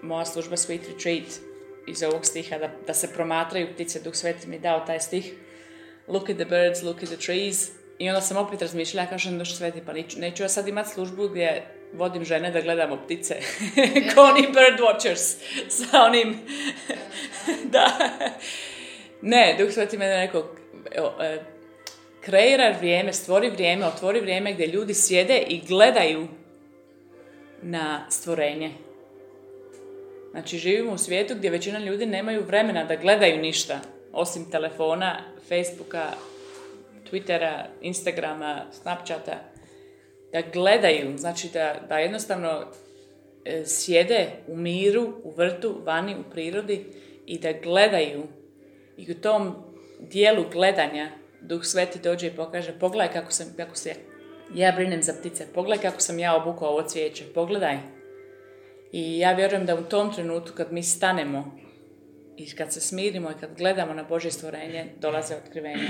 moja 0.02 0.24
služba 0.24 0.56
Sweet 0.56 0.88
Retreat 0.88 1.45
iz 1.86 2.02
ovog 2.02 2.26
stiha, 2.26 2.58
da, 2.58 2.70
da 2.86 2.94
se 2.94 3.12
promatraju 3.12 3.74
ptice, 3.74 4.00
Duh 4.00 4.14
Sveti 4.14 4.48
mi 4.48 4.58
dao 4.58 4.80
taj 4.86 5.00
stih. 5.00 5.32
Look 6.08 6.30
at 6.30 6.36
the 6.36 6.44
birds, 6.44 6.82
look 6.82 7.02
at 7.02 7.08
the 7.08 7.16
trees. 7.16 7.70
I 7.98 8.08
onda 8.08 8.20
sam 8.20 8.36
opet 8.36 8.62
razmišljala, 8.62 9.04
ja 9.04 9.10
kažem 9.10 9.38
Duh 9.38 9.46
Sveti, 9.46 9.82
pa 9.86 9.92
neću, 9.92 10.20
neću 10.20 10.42
ja 10.42 10.48
sad 10.48 10.68
imati 10.68 10.90
službu 10.90 11.28
gdje 11.28 11.66
vodim 11.92 12.24
žene 12.24 12.50
da 12.50 12.60
gledamo 12.60 12.96
ptice. 12.96 13.34
Ko 14.14 14.20
oni 14.20 14.42
bird 14.42 14.80
watchers. 14.80 15.36
Sa 15.68 16.02
onim... 16.02 16.38
da. 17.72 17.86
Ne, 19.22 19.56
Duh 19.58 19.72
Sveti 19.72 19.98
mene 19.98 20.16
rekao, 20.16 20.54
e, 21.20 21.42
kreira 22.20 22.74
vrijeme, 22.78 23.12
stvori 23.12 23.50
vrijeme, 23.50 23.86
otvori 23.86 24.20
vrijeme 24.20 24.52
gdje 24.52 24.66
ljudi 24.66 24.94
sjede 24.94 25.38
i 25.48 25.60
gledaju 25.68 26.28
na 27.62 28.10
stvorenje 28.10 28.85
Znači, 30.30 30.58
živimo 30.58 30.92
u 30.92 30.98
svijetu 30.98 31.34
gdje 31.34 31.50
većina 31.50 31.78
ljudi 31.78 32.06
nemaju 32.06 32.44
vremena 32.44 32.84
da 32.84 32.96
gledaju 32.96 33.42
ništa, 33.42 33.80
osim 34.12 34.50
telefona, 34.50 35.22
Facebooka, 35.48 36.10
Twittera, 37.10 37.64
Instagrama, 37.80 38.62
Snapchata, 38.72 39.38
da 40.32 40.42
gledaju, 40.52 41.18
znači 41.18 41.48
da, 41.52 41.74
da 41.88 41.98
jednostavno 41.98 42.64
e, 43.44 43.62
sjede 43.66 44.26
u 44.46 44.56
miru, 44.56 45.12
u 45.24 45.30
vrtu, 45.30 45.80
vani, 45.84 46.16
u 46.16 46.30
prirodi 46.30 46.86
i 47.26 47.38
da 47.38 47.52
gledaju. 47.52 48.22
I 48.96 49.12
u 49.12 49.14
tom 49.14 49.54
dijelu 50.00 50.44
gledanja 50.52 51.10
Duh 51.40 51.64
Sveti 51.64 51.98
dođe 51.98 52.26
i 52.26 52.36
pokaže 52.36 52.78
pogledaj 52.78 53.12
kako, 53.12 53.32
sam, 53.32 53.46
kako 53.56 53.76
se 53.76 53.94
ja 54.54 54.72
brinem 54.72 55.02
za 55.02 55.12
ptice, 55.20 55.46
pogledaj 55.54 55.90
kako 55.90 56.00
sam 56.00 56.18
ja 56.18 56.36
obukao 56.36 56.68
ovo 56.68 56.82
cvijeće, 56.82 57.24
pogledaj, 57.34 57.78
i 58.96 59.18
ja 59.18 59.32
vjerujem 59.32 59.66
da 59.66 59.74
u 59.74 59.82
tom 59.82 60.12
trenutku 60.12 60.56
kad 60.56 60.72
mi 60.72 60.82
stanemo 60.82 61.58
i 62.36 62.54
kad 62.54 62.72
se 62.72 62.80
smirimo 62.80 63.30
i 63.30 63.40
kad 63.40 63.50
gledamo 63.58 63.94
na 63.94 64.02
Božje 64.02 64.30
stvorenje, 64.30 64.86
dolaze 65.00 65.36
otkrivenja. 65.36 65.88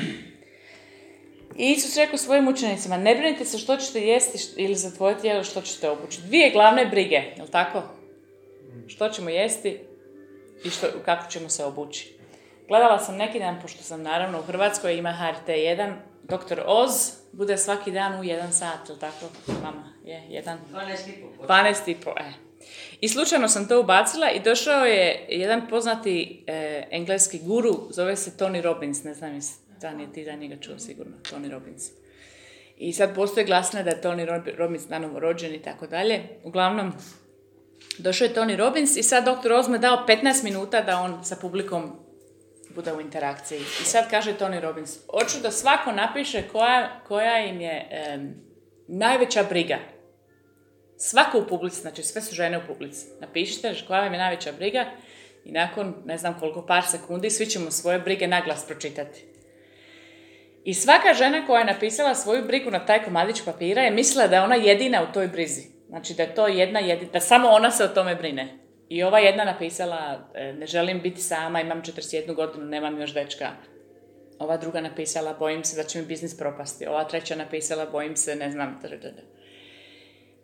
I 1.56 1.72
Isus 1.72 1.96
rekao 1.96 2.18
svojim 2.18 2.48
učenicima, 2.48 2.96
ne 2.96 3.14
brinite 3.14 3.44
se 3.44 3.58
što 3.58 3.76
ćete 3.76 4.00
jesti 4.00 4.38
ili 4.56 4.74
za 4.74 4.90
tvoje 4.90 5.18
tijelo 5.18 5.44
što 5.44 5.60
ćete 5.60 5.90
obući. 5.90 6.22
Dvije 6.22 6.50
glavne 6.50 6.86
brige, 6.86 7.22
jel 7.36 7.46
tako? 7.46 7.82
Što 8.86 9.08
ćemo 9.08 9.30
jesti 9.30 9.80
i 10.64 10.70
što, 10.70 10.86
kako 11.04 11.30
ćemo 11.30 11.48
se 11.48 11.64
obući. 11.64 12.14
Gledala 12.68 12.98
sam 12.98 13.16
neki 13.16 13.38
dan, 13.38 13.58
pošto 13.62 13.82
sam 13.82 14.02
naravno 14.02 14.38
u 14.38 14.42
Hrvatskoj, 14.42 14.96
ima 14.96 15.18
HRT1, 15.20 15.94
Dr. 16.22 16.60
Oz 16.66 17.12
bude 17.32 17.58
svaki 17.58 17.90
dan 17.90 18.20
u 18.20 18.24
jedan 18.24 18.52
sat, 18.52 18.88
jel 18.88 18.98
tako, 18.98 19.26
mama? 19.62 19.92
Je, 20.04 20.22
jedan? 20.28 20.58
12 20.72 20.96
12 21.48 21.90
i 21.90 21.94
po, 21.94 22.10
e. 22.10 22.45
I 23.00 23.08
slučajno 23.08 23.48
sam 23.48 23.68
to 23.68 23.80
ubacila 23.80 24.30
i 24.30 24.40
došao 24.40 24.84
je 24.84 25.26
jedan 25.28 25.68
poznati 25.68 26.44
e, 26.46 26.84
engleski 26.90 27.38
guru, 27.38 27.88
zove 27.90 28.16
se 28.16 28.30
Tony 28.38 28.62
Robbins, 28.62 29.04
ne 29.04 29.14
znam 29.14 29.40
da 29.80 29.88
je 29.88 30.12
ti 30.12 30.24
da 30.24 30.32
njega 30.32 30.56
čuo 30.60 30.78
sigurno, 30.78 31.16
Tony 31.32 31.50
Robbins. 31.50 31.84
I 32.76 32.92
sad 32.92 33.14
postoje 33.14 33.46
glasne 33.46 33.82
da 33.82 33.90
je 33.90 34.00
Tony 34.02 34.56
Robbins 34.56 34.88
nanovo 34.88 35.20
rođen 35.20 35.54
i 35.54 35.62
tako 35.62 35.86
dalje. 35.86 36.22
Uglavnom, 36.44 36.92
došao 37.98 38.24
je 38.24 38.34
Tony 38.34 38.56
Robbins 38.56 38.96
i 38.96 39.02
sad 39.02 39.24
doktor 39.24 39.52
Ozme 39.52 39.78
dao 39.78 40.06
15 40.08 40.44
minuta 40.44 40.82
da 40.82 41.00
on 41.00 41.24
sa 41.24 41.36
publikom 41.36 42.06
bude 42.74 42.92
u 42.92 43.00
interakciji. 43.00 43.60
I 43.60 43.84
sad 43.84 44.10
kaže 44.10 44.34
Tony 44.38 44.60
Robbins, 44.60 44.98
hoću 45.10 45.40
da 45.42 45.50
svako 45.50 45.92
napiše 45.92 46.42
koja, 46.52 47.00
koja 47.08 47.46
im 47.46 47.60
je 47.60 47.88
najveća 48.88 49.42
briga 49.42 49.78
Svako 50.98 51.38
u 51.38 51.46
publici, 51.46 51.80
znači 51.80 52.02
sve 52.02 52.22
su 52.22 52.34
žene 52.34 52.58
u 52.58 52.66
publici. 52.66 53.06
Napišite 53.20 53.74
koja 53.86 54.00
vam 54.00 54.12
je 54.12 54.18
najveća 54.18 54.52
briga 54.52 54.84
i 55.44 55.52
nakon 55.52 55.94
ne 56.04 56.18
znam 56.18 56.38
koliko 56.40 56.66
par 56.66 56.82
sekundi 56.90 57.30
svi 57.30 57.46
ćemo 57.46 57.70
svoje 57.70 57.98
brige 57.98 58.26
naglas 58.26 58.66
pročitati. 58.66 59.24
I 60.64 60.74
svaka 60.74 61.14
žena 61.14 61.46
koja 61.46 61.58
je 61.58 61.72
napisala 61.72 62.14
svoju 62.14 62.44
brigu 62.46 62.70
na 62.70 62.86
taj 62.86 63.04
komadić 63.04 63.42
papira 63.44 63.82
je 63.82 63.90
mislila 63.90 64.26
da 64.26 64.36
je 64.36 64.42
ona 64.42 64.54
jedina 64.54 65.02
u 65.02 65.12
toj 65.12 65.28
brizi. 65.28 65.62
Znači 65.88 66.14
da 66.14 66.22
je 66.22 66.34
to 66.34 66.46
jedna 66.46 66.80
jedina, 66.80 67.10
da 67.12 67.20
samo 67.20 67.48
ona 67.48 67.70
se 67.70 67.84
o 67.84 67.88
tome 67.88 68.14
brine. 68.14 68.58
I 68.88 69.02
ova 69.02 69.18
jedna 69.18 69.44
napisala, 69.44 70.28
e, 70.34 70.52
ne 70.52 70.66
želim 70.66 71.00
biti 71.00 71.20
sama, 71.20 71.60
imam 71.60 71.82
41 71.82 72.34
godinu, 72.34 72.64
nemam 72.64 73.00
još 73.00 73.14
dečka. 73.14 73.50
Ova 74.38 74.56
druga 74.56 74.80
napisala, 74.80 75.36
bojim 75.38 75.64
se 75.64 75.76
da 75.76 75.88
će 75.88 76.00
mi 76.00 76.06
biznis 76.06 76.38
propasti. 76.38 76.86
Ova 76.86 77.04
treća 77.04 77.36
napisala, 77.36 77.86
bojim 77.86 78.16
se, 78.16 78.36
ne 78.36 78.50
znam. 78.50 78.80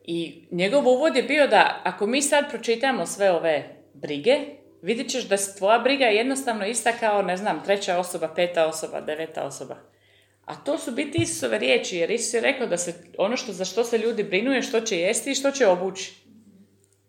I 0.04 0.44
njegov 0.50 0.88
uvod 0.88 1.16
je 1.16 1.22
bio 1.22 1.46
da 1.46 1.80
ako 1.84 2.06
mi 2.06 2.22
sad 2.22 2.50
pročitamo 2.50 3.06
sve 3.06 3.30
ove 3.30 3.76
brige, 3.94 4.38
vidit 4.82 5.10
ćeš 5.10 5.24
da 5.24 5.36
tvoja 5.58 5.78
briga 5.78 6.04
je 6.04 6.16
jednostavno 6.16 6.66
ista 6.66 6.92
kao, 6.92 7.22
ne 7.22 7.36
znam, 7.36 7.64
treća 7.64 7.98
osoba, 7.98 8.28
peta 8.28 8.66
osoba, 8.66 9.00
deveta 9.00 9.44
osoba. 9.44 9.76
A 10.44 10.56
to 10.56 10.78
su 10.78 10.90
biti 10.92 11.22
Isusove 11.22 11.58
riječi, 11.58 11.96
jer 11.96 12.10
Isus 12.10 12.34
je 12.34 12.40
rekao 12.40 12.66
da 12.66 12.76
se 12.76 12.94
ono 13.18 13.36
što, 13.36 13.52
za 13.52 13.64
što 13.64 13.84
se 13.84 13.98
ljudi 13.98 14.22
brinuje, 14.22 14.62
što 14.62 14.80
će 14.80 14.98
jesti 14.98 15.30
i 15.30 15.34
što 15.34 15.50
će 15.50 15.66
obući. 15.66 16.12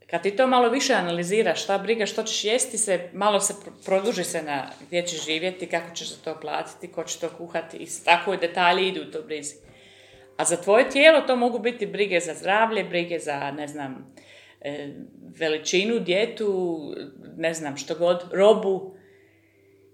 Kad 0.10 0.24
ti 0.24 0.36
to 0.36 0.48
malo 0.48 0.70
više 0.70 0.94
analiziraš, 0.94 1.64
šta 1.64 1.78
briga, 1.78 2.06
što 2.06 2.24
ćeš 2.24 2.44
jesti, 2.44 2.78
se, 2.78 3.10
malo 3.14 3.40
se 3.40 3.54
produži 3.86 4.24
se 4.24 4.44
na 4.44 4.68
gdje 4.88 5.06
ćeš 5.06 5.26
živjeti, 5.26 5.68
kako 5.68 5.96
ćeš 5.96 6.10
za 6.10 6.16
to 6.24 6.40
platiti, 6.40 6.92
ko 6.92 7.04
će 7.04 7.20
to 7.20 7.30
kuhati 7.38 7.78
i 7.78 7.88
tako 8.06 8.36
detalji 8.36 8.88
idu 8.88 9.02
u 9.02 9.12
to 9.12 9.22
brizi. 9.22 9.56
A 10.38 10.46
za 10.46 10.58
tvoje 10.58 10.90
tijelo 10.90 11.22
to 11.22 11.36
mogu 11.36 11.60
biti 11.60 11.86
brige 11.86 12.20
za 12.20 12.34
zdravlje, 12.34 12.84
brige 12.84 13.20
za, 13.20 13.52
ne 13.52 13.68
znam, 13.68 14.16
e, 14.62 14.90
veličinu, 15.40 16.00
djetu, 16.00 16.80
ne 17.38 17.54
znam, 17.54 17.78
što 17.78 17.96
god, 17.96 18.24
robu. 18.32 18.96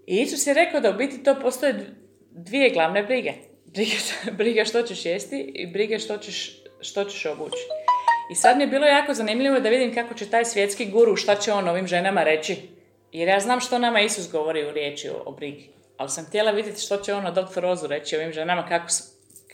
I 0.06 0.20
Isus 0.20 0.46
je 0.46 0.54
rekao 0.54 0.80
da 0.80 0.90
u 0.90 0.94
biti 0.94 1.22
to 1.22 1.40
postoje 1.42 1.86
dvije 2.30 2.70
glavne 2.70 3.02
brige. 3.02 3.32
Briga, 4.32 4.64
što 4.70 4.82
ćeš 4.82 5.06
jesti 5.06 5.52
i 5.54 5.66
brige 5.66 5.98
što 5.98 6.18
ćeš, 6.18 6.62
što 6.80 7.04
ćeš 7.04 7.26
obući. 7.26 7.62
I 8.30 8.34
sad 8.34 8.56
mi 8.56 8.62
je 8.62 8.66
bilo 8.68 8.86
jako 8.86 9.14
zanimljivo 9.14 9.60
da 9.60 9.68
vidim 9.68 9.94
kako 9.94 10.14
će 10.14 10.30
taj 10.30 10.44
svjetski 10.44 10.86
guru, 10.86 11.16
šta 11.16 11.34
će 11.34 11.52
on 11.52 11.68
ovim 11.68 11.86
ženama 11.86 12.22
reći. 12.22 12.56
Jer 13.12 13.28
ja 13.28 13.40
znam 13.40 13.60
što 13.60 13.78
nama 13.78 14.00
Isus 14.00 14.32
govori 14.32 14.64
u 14.64 14.72
riječi 14.72 15.08
o, 15.08 15.22
o 15.26 15.32
brigi. 15.32 15.68
Ali 15.96 16.08
sam 16.08 16.24
htjela 16.24 16.50
vidjeti 16.50 16.80
što 16.80 16.96
će 16.96 17.14
on 17.14 17.26
o 17.26 17.30
doktor 17.30 17.62
Rozu 17.62 17.86
reći 17.86 18.16
ovim 18.16 18.32
ženama, 18.32 18.66
kako, 18.68 18.86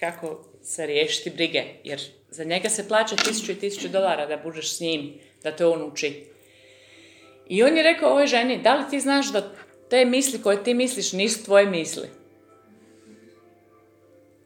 kako 0.01 0.45
se 0.67 0.87
riješiti 0.87 1.31
brige. 1.31 1.65
Jer 1.85 2.01
za 2.31 2.45
njega 2.45 2.69
se 2.69 2.89
plaća 2.89 3.17
tisuću 3.17 3.53
i 3.53 3.59
tisuću 3.59 3.89
dolara 3.89 4.27
da 4.27 4.37
budeš 4.37 4.77
s 4.77 4.81
njim, 4.81 5.15
da 5.43 5.57
te 5.57 5.67
on 5.67 5.83
uči. 5.93 6.25
I 7.49 7.63
on 7.63 7.77
je 7.77 7.83
rekao 7.83 8.11
ovoj 8.11 8.27
ženi, 8.27 8.63
da 8.63 8.75
li 8.75 8.85
ti 8.91 9.01
znaš 9.01 9.33
da 9.33 9.53
te 9.91 10.05
misli 10.05 10.43
koje 10.43 10.65
ti 10.65 10.75
misliš 10.75 11.13
nisu 11.13 11.45
tvoje 11.45 11.67
misli? 11.67 12.09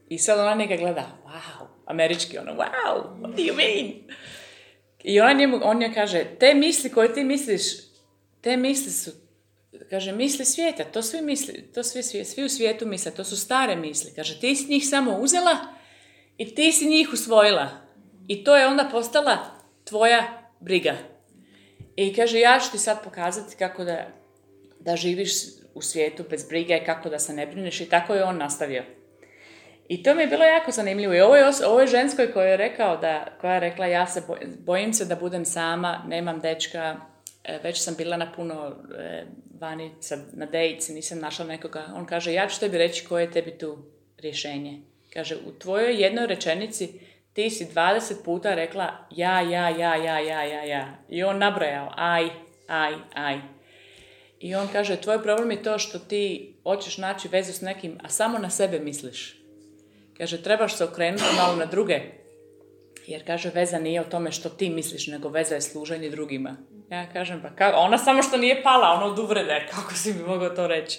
I 0.08 0.18
sad 0.18 0.38
ona 0.38 0.54
njega 0.54 0.76
gleda, 0.76 1.18
wow, 1.24 1.66
američki 1.86 2.38
ono, 2.38 2.52
wow, 2.52 3.20
what 3.20 3.36
do 3.36 3.42
you 3.42 3.56
mean? 3.56 3.92
I 5.04 5.20
ona 5.20 5.32
njemu, 5.32 5.60
on 5.62 5.82
je 5.82 5.94
kaže, 5.94 6.24
te 6.38 6.54
misli 6.54 6.90
koje 6.90 7.14
ti 7.14 7.24
misliš, 7.24 7.62
te 8.40 8.56
misli 8.56 8.92
su, 8.92 9.10
kaže, 9.90 10.12
misli 10.12 10.44
svijeta, 10.44 10.84
to 10.84 11.02
svi 11.02 11.22
misli, 11.22 11.72
to 11.74 11.82
svi, 11.82 12.02
svi, 12.02 12.24
svi 12.24 12.44
u 12.44 12.48
svijetu 12.48 12.86
misle, 12.86 13.12
to 13.12 13.24
su 13.24 13.36
stare 13.36 13.76
misli. 13.76 14.12
Kaže, 14.16 14.40
ti 14.40 14.56
si 14.56 14.70
njih 14.70 14.88
samo 14.88 15.18
uzela 15.18 15.79
i 16.40 16.54
ti 16.54 16.72
si 16.72 16.86
njih 16.86 17.08
usvojila. 17.12 17.68
I 18.28 18.44
to 18.44 18.56
je 18.56 18.66
onda 18.66 18.88
postala 18.92 19.38
tvoja 19.84 20.50
briga. 20.60 20.94
I 21.96 22.14
kaže, 22.14 22.40
ja 22.40 22.60
ću 22.60 22.70
ti 22.70 22.78
sad 22.78 23.04
pokazati 23.04 23.56
kako 23.56 23.84
da, 23.84 24.06
da 24.78 24.96
živiš 24.96 25.32
u 25.74 25.82
svijetu 25.82 26.24
bez 26.30 26.48
brige, 26.48 26.84
kako 26.86 27.08
da 27.08 27.18
se 27.18 27.32
ne 27.32 27.46
brineš 27.46 27.80
i 27.80 27.88
tako 27.88 28.14
je 28.14 28.24
on 28.24 28.36
nastavio. 28.36 28.82
I 29.88 30.02
to 30.02 30.14
mi 30.14 30.22
je 30.22 30.26
bilo 30.26 30.44
jako 30.44 30.70
zanimljivo. 30.70 31.14
I 31.14 31.20
ovoj, 31.20 31.40
ovoj 31.66 31.86
ženskoj 31.86 32.32
koja 32.32 32.46
je 32.46 32.56
rekao 32.56 32.96
da, 32.96 33.36
koja 33.40 33.54
je 33.54 33.60
rekla 33.60 33.86
ja 33.86 34.06
se 34.06 34.22
bojim 34.58 34.94
se 34.94 35.04
da 35.04 35.16
budem 35.16 35.44
sama, 35.44 36.04
nemam 36.08 36.40
dečka, 36.40 36.96
e, 37.44 37.58
već 37.62 37.82
sam 37.82 37.94
bila 37.94 38.16
na 38.16 38.32
puno 38.32 38.76
e, 38.98 39.26
vani 39.60 39.92
na 40.32 40.46
dejci, 40.46 40.92
nisam 40.92 41.18
našla 41.18 41.44
nekoga. 41.44 41.84
On 41.94 42.06
kaže, 42.06 42.32
ja 42.32 42.48
ću 42.48 42.60
tebi 42.60 42.78
reći 42.78 43.06
koje 43.06 43.22
je 43.22 43.30
tebi 43.30 43.58
tu 43.58 43.78
rješenje. 44.18 44.89
Kaže, 45.12 45.36
u 45.46 45.58
tvojoj 45.58 46.02
jednoj 46.02 46.26
rečenici 46.26 47.00
ti 47.32 47.50
si 47.50 47.66
20 47.66 48.24
puta 48.24 48.54
rekla 48.54 49.06
ja, 49.10 49.40
ja, 49.40 49.68
ja, 49.68 49.96
ja, 49.96 50.18
ja, 50.18 50.42
ja, 50.42 50.64
ja. 50.64 50.98
I 51.08 51.22
on 51.22 51.38
nabrojao 51.38 51.92
aj, 51.96 52.28
aj, 52.66 52.94
aj. 53.14 53.40
I 54.40 54.54
on 54.54 54.68
kaže, 54.72 54.96
tvoj 54.96 55.22
problem 55.22 55.50
je 55.50 55.62
to 55.62 55.78
što 55.78 55.98
ti 55.98 56.54
hoćeš 56.62 56.98
naći 56.98 57.28
vezu 57.28 57.52
s 57.52 57.60
nekim, 57.60 57.98
a 58.02 58.08
samo 58.08 58.38
na 58.38 58.50
sebe 58.50 58.78
misliš. 58.78 59.36
Kaže, 60.18 60.42
trebaš 60.42 60.76
se 60.76 60.84
okrenuti 60.84 61.24
malo 61.36 61.56
na 61.56 61.66
druge. 61.66 62.00
Jer 63.06 63.26
kaže, 63.26 63.50
veza 63.54 63.78
nije 63.78 64.00
o 64.00 64.04
tome 64.04 64.32
što 64.32 64.48
ti 64.48 64.70
misliš, 64.70 65.06
nego 65.06 65.28
veza 65.28 65.54
je 65.54 65.60
služenje 65.60 66.10
drugima. 66.10 66.56
Ja 66.90 67.12
kažem, 67.12 67.42
pa 67.42 67.50
kako? 67.50 67.78
Ona 67.78 67.98
samo 67.98 68.22
što 68.22 68.36
nije 68.36 68.62
pala, 68.62 68.88
ono 68.88 69.06
od 69.06 69.18
uvrede, 69.18 69.66
kako 69.74 69.94
si 69.94 70.12
mi 70.12 70.22
mogao 70.22 70.50
to 70.50 70.66
reći? 70.66 70.98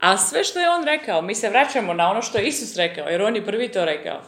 A 0.00 0.18
sve 0.18 0.44
što 0.44 0.60
je 0.60 0.70
on 0.70 0.84
rekao, 0.84 1.22
mi 1.22 1.34
se 1.34 1.48
vraćamo 1.48 1.94
na 1.94 2.10
ono 2.10 2.22
što 2.22 2.38
je 2.38 2.46
Isus 2.46 2.76
rekao, 2.76 3.08
jer 3.08 3.22
on 3.22 3.36
je 3.36 3.46
prvi 3.46 3.68
to 3.68 3.84
rekao. 3.84 4.20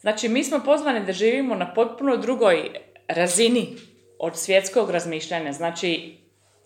Znači, 0.00 0.28
mi 0.28 0.44
smo 0.44 0.60
pozvani 0.64 1.06
da 1.06 1.12
živimo 1.12 1.54
na 1.54 1.74
potpuno 1.74 2.16
drugoj 2.16 2.70
razini 3.08 3.76
od 4.18 4.38
svjetskog 4.38 4.90
razmišljanja. 4.90 5.52
Znači, 5.52 6.18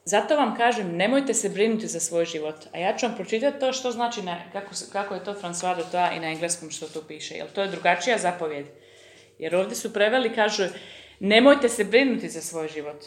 zato 0.05 0.37
vam 0.37 0.57
kažem, 0.57 0.96
nemojte 0.96 1.35
se 1.35 1.48
brinuti 1.48 1.87
za 1.87 2.01
svoj 2.01 2.25
život. 2.25 2.57
A 2.72 2.79
ja 2.79 2.96
ću 2.96 3.07
vam 3.07 3.16
pročitati 3.16 3.61
to 3.61 3.72
što 3.72 3.90
znači, 3.90 4.22
na, 4.22 4.37
kako, 4.53 4.70
kako 4.92 5.14
je 5.14 5.25
to 5.25 5.35
François 5.35 5.77
de 5.77 6.16
i 6.16 6.20
na 6.20 6.27
engleskom 6.27 6.70
što 6.70 6.87
tu 6.88 7.03
piše. 7.09 7.35
Jer 7.35 7.53
to 7.53 7.62
je 7.62 7.68
drugačija 7.68 8.18
zapovjed. 8.18 8.66
Jer 9.38 9.57
ovdje 9.57 9.77
su 9.77 9.92
preveli, 9.92 10.35
kažu, 10.35 10.62
nemojte 11.20 11.68
se 11.68 11.85
brinuti 11.85 12.29
za 12.29 12.40
svoj 12.40 12.68
život. 12.68 13.05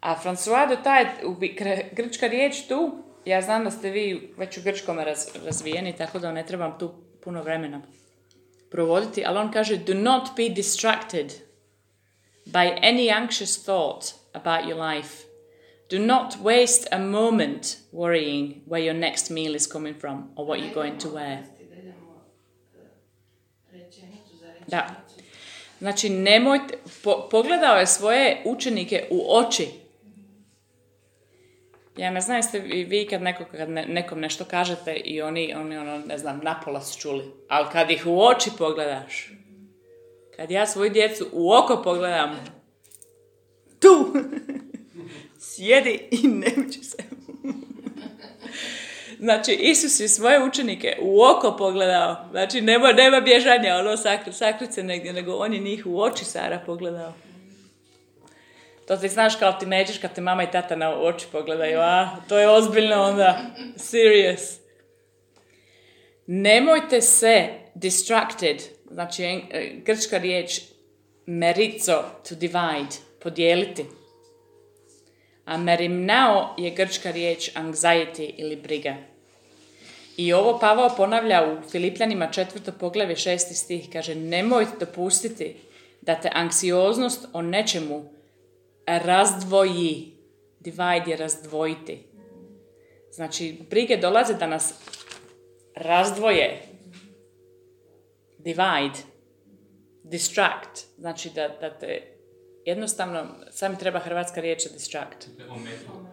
A 0.00 0.16
François 0.24 0.68
de 0.68 0.76
grčka 1.92 2.26
riječ 2.26 2.66
tu, 2.68 3.07
ja 3.24 3.42
znam 3.42 3.64
da 3.64 3.70
ste 3.70 3.90
vi 3.90 4.34
već 4.36 4.58
u 4.58 4.62
grčkom 4.62 4.98
razvijeni, 5.44 5.96
tako 5.96 6.18
da 6.18 6.32
ne 6.32 6.46
trebam 6.46 6.78
tu 6.78 6.94
puno 7.24 7.42
vremena 7.42 7.82
provoditi, 8.70 9.24
ali 9.26 9.38
on 9.38 9.52
kaže, 9.52 9.76
do 9.76 9.94
not 9.94 10.22
be 10.36 10.48
distracted 10.48 11.32
by 12.44 12.80
any 12.80 13.10
anxious 13.10 13.64
thought 13.64 14.14
about 14.32 14.64
your 14.64 14.94
life 14.94 15.28
Do 15.88 15.98
not 15.98 16.36
waste 16.42 16.86
a 16.92 16.98
moment 16.98 17.78
worrying 17.92 18.62
where 18.66 18.82
your 18.82 18.94
next 18.94 19.30
meal 19.30 19.54
is 19.54 19.66
coming 19.66 19.94
from 19.94 20.30
or 20.36 20.44
what 20.44 20.60
you're 20.60 20.74
going 20.74 20.98
to 20.98 21.08
wear. 21.08 21.38
Da. 24.66 24.86
Znači, 25.78 26.10
nemojte, 26.10 26.78
po, 27.04 27.28
pogledao 27.30 27.76
je 27.78 27.86
svoje 27.86 28.42
učenike 28.44 29.06
u 29.10 29.36
oči. 29.36 29.68
Ja 31.98 32.10
ne 32.10 32.20
znam 32.20 32.36
jeste 32.36 32.58
vi, 32.58 32.84
vi 32.84 33.06
kad, 33.06 33.22
neko, 33.22 33.44
kad 33.44 33.70
ne, 33.70 33.86
nekom 33.86 34.20
nešto 34.20 34.44
kažete 34.44 34.94
i 34.94 35.22
oni, 35.22 35.54
oni 35.54 35.76
ono, 35.78 35.98
ne 35.98 36.18
znam, 36.18 36.40
napola 36.42 36.80
su 36.80 37.00
čuli. 37.00 37.24
Ali 37.48 37.66
kad 37.72 37.90
ih 37.90 38.06
u 38.06 38.20
oči 38.20 38.50
pogledaš, 38.58 39.32
kad 40.36 40.50
ja 40.50 40.66
svoju 40.66 40.90
djecu 40.90 41.26
u 41.32 41.52
oko 41.52 41.82
pogledam, 41.82 42.36
tu, 43.80 44.14
sjedi 45.50 46.08
i 46.10 46.28
ne 46.28 46.46
uči 46.68 46.82
se. 46.84 46.96
znači, 49.24 49.52
Isus 49.52 50.00
je 50.00 50.08
svoje 50.08 50.44
učenike 50.44 50.96
u 51.02 51.22
oko 51.22 51.56
pogledao. 51.56 52.16
Znači, 52.30 52.60
nema, 52.60 52.92
nema 52.92 53.20
bježanja, 53.20 53.76
ono 53.76 53.96
sakri, 53.96 54.32
sakrice 54.32 54.82
negdje, 54.82 55.12
nego 55.12 55.32
on 55.32 55.54
je 55.54 55.60
njih 55.60 55.86
u 55.86 56.00
oči 56.00 56.24
Sara 56.24 56.62
pogledao. 56.66 57.12
To 58.88 58.96
ti 58.96 59.08
znaš 59.08 59.36
kao 59.36 59.52
ti 59.52 59.66
neđeš 59.66 59.98
kad 59.98 60.14
te 60.14 60.20
mama 60.20 60.42
i 60.42 60.50
tata 60.50 60.76
na 60.76 61.00
oči 61.00 61.26
pogledaju, 61.32 61.80
a 61.80 62.16
to 62.28 62.38
je 62.38 62.48
ozbiljno 62.48 63.02
onda, 63.02 63.40
serious. 63.76 64.58
Nemojte 66.26 67.00
se 67.00 67.48
distracted, 67.74 68.62
znači 68.90 69.24
e, 69.24 69.40
grčka 69.84 70.18
riječ 70.18 70.60
merico, 71.26 72.04
to 72.28 72.34
divide, 72.34 72.96
podijeliti. 73.22 73.84
A 75.44 75.56
merimnao 75.56 76.54
je 76.58 76.70
grčka 76.70 77.10
riječ 77.10 77.50
anxiety 77.54 78.34
ili 78.36 78.56
briga. 78.56 78.96
I 80.16 80.32
ovo 80.32 80.58
Pavao 80.58 80.96
ponavlja 80.96 81.44
u 81.44 81.70
Filipljanima 81.70 82.30
četvrto 82.30 82.72
poglavlje 82.72 83.16
šesti 83.16 83.54
stih. 83.54 83.88
Kaže, 83.92 84.14
nemojte 84.14 84.72
dopustiti 84.80 85.56
da 86.00 86.14
te 86.14 86.30
anksioznost 86.32 87.26
o 87.32 87.42
nečemu 87.42 88.17
razdvoji. 88.88 90.18
Divide 90.60 91.10
je 91.10 91.16
razdvojiti. 91.16 92.04
Znači, 93.12 93.58
brige 93.70 93.96
dolaze 93.96 94.34
da 94.34 94.46
nas 94.46 94.74
razdvoje. 95.76 96.62
Divide. 98.38 98.98
Distract. 100.02 100.86
Znači 100.98 101.30
da, 101.34 101.48
da 101.60 101.78
te 101.78 102.18
jednostavno, 102.64 103.26
sami 103.50 103.78
treba 103.78 103.98
hrvatska 103.98 104.40
riječ 104.40 104.62
distract. 104.72 105.28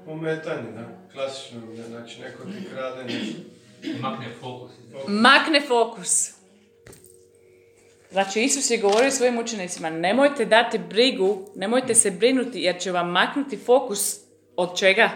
Ometanje, 0.08 0.72
da, 0.72 0.88
klasično, 1.14 1.62
znači 1.88 2.22
neko 2.22 2.44
ti 2.44 2.70
krade 2.74 3.04
nešto. 3.04 3.38
Makne 4.02 4.28
fokus. 4.42 4.72
Makne 5.08 5.62
fokus. 5.68 6.45
Znači, 8.16 8.44
Isus 8.44 8.70
je 8.70 8.78
govorio 8.78 9.12
svojim 9.12 9.38
učenicima, 9.38 9.90
nemojte 9.90 10.46
dati 10.46 10.78
brigu, 10.78 11.48
nemojte 11.56 11.96
se 11.96 12.12
brinuti, 12.12 12.62
jer 12.62 12.80
će 12.80 12.92
vam 12.92 13.12
maknuti 13.12 13.58
fokus 13.58 14.16
od 14.56 14.78
čega? 14.78 15.10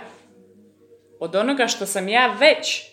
Od 1.19 1.35
onoga 1.35 1.67
što 1.67 1.85
sam 1.85 2.09
ja 2.09 2.37
već 2.39 2.83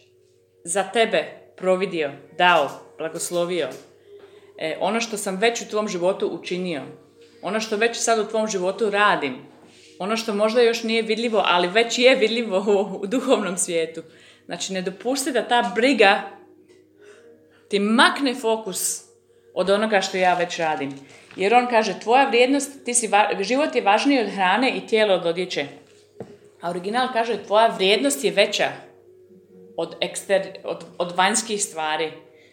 za 0.65 0.83
tebe 0.83 1.25
providio, 1.57 2.11
dao, 2.39 2.71
blagoslovio. 2.99 3.69
E, 4.59 4.77
ono 4.81 5.01
što 5.01 5.17
sam 5.17 5.37
već 5.37 5.63
u 5.63 5.69
tvom 5.71 5.89
životu 5.89 6.39
učinio. 6.41 6.83
Ono 7.43 7.61
što 7.61 7.77
već 7.77 7.97
sad 7.97 8.19
u 8.19 8.31
tvom 8.31 8.47
životu 8.49 8.91
radim. 8.91 9.37
Ono 9.99 10.17
što 10.17 10.35
možda 10.35 10.63
još 10.63 10.83
nije 10.83 11.03
vidljivo, 11.03 11.43
ali 11.45 11.69
već 11.69 11.99
je 11.99 12.17
vidljivo 12.17 12.59
u, 12.59 13.03
u 13.03 13.07
duhovnom 13.07 13.57
svijetu. 13.57 14.03
Znači, 14.45 14.73
ne 14.73 14.83
dopusti 14.83 15.33
da 15.33 15.49
ta 15.49 15.73
briga 15.75 16.23
ti 17.69 17.79
makne 17.79 18.35
fokus 18.35 19.06
od 19.57 19.71
onoga 19.71 20.01
što 20.01 20.17
ja 20.17 20.35
već 20.35 20.59
radim. 20.59 20.93
Jer 21.37 21.55
on 21.55 21.67
kaže, 21.67 22.01
tvoja 22.01 22.29
vrijednost, 22.29 22.85
ti 22.85 22.95
si, 22.95 23.11
život 23.41 23.75
je 23.75 23.83
važniji 23.83 24.21
od 24.21 24.31
hrane 24.31 24.71
i 24.77 24.87
tijelo 24.87 25.15
od 25.15 25.27
odjeće. 25.27 25.67
A 26.61 26.71
original 26.71 27.09
kaže, 27.13 27.45
tvoja 27.47 27.67
vrijednost 27.67 28.25
je 28.25 28.31
veća 28.31 28.69
od, 29.77 29.95
ekster, 30.01 30.59
od, 30.65 30.85
od 30.99 31.17
vanjskih 31.17 31.63
stvari. 31.63 32.13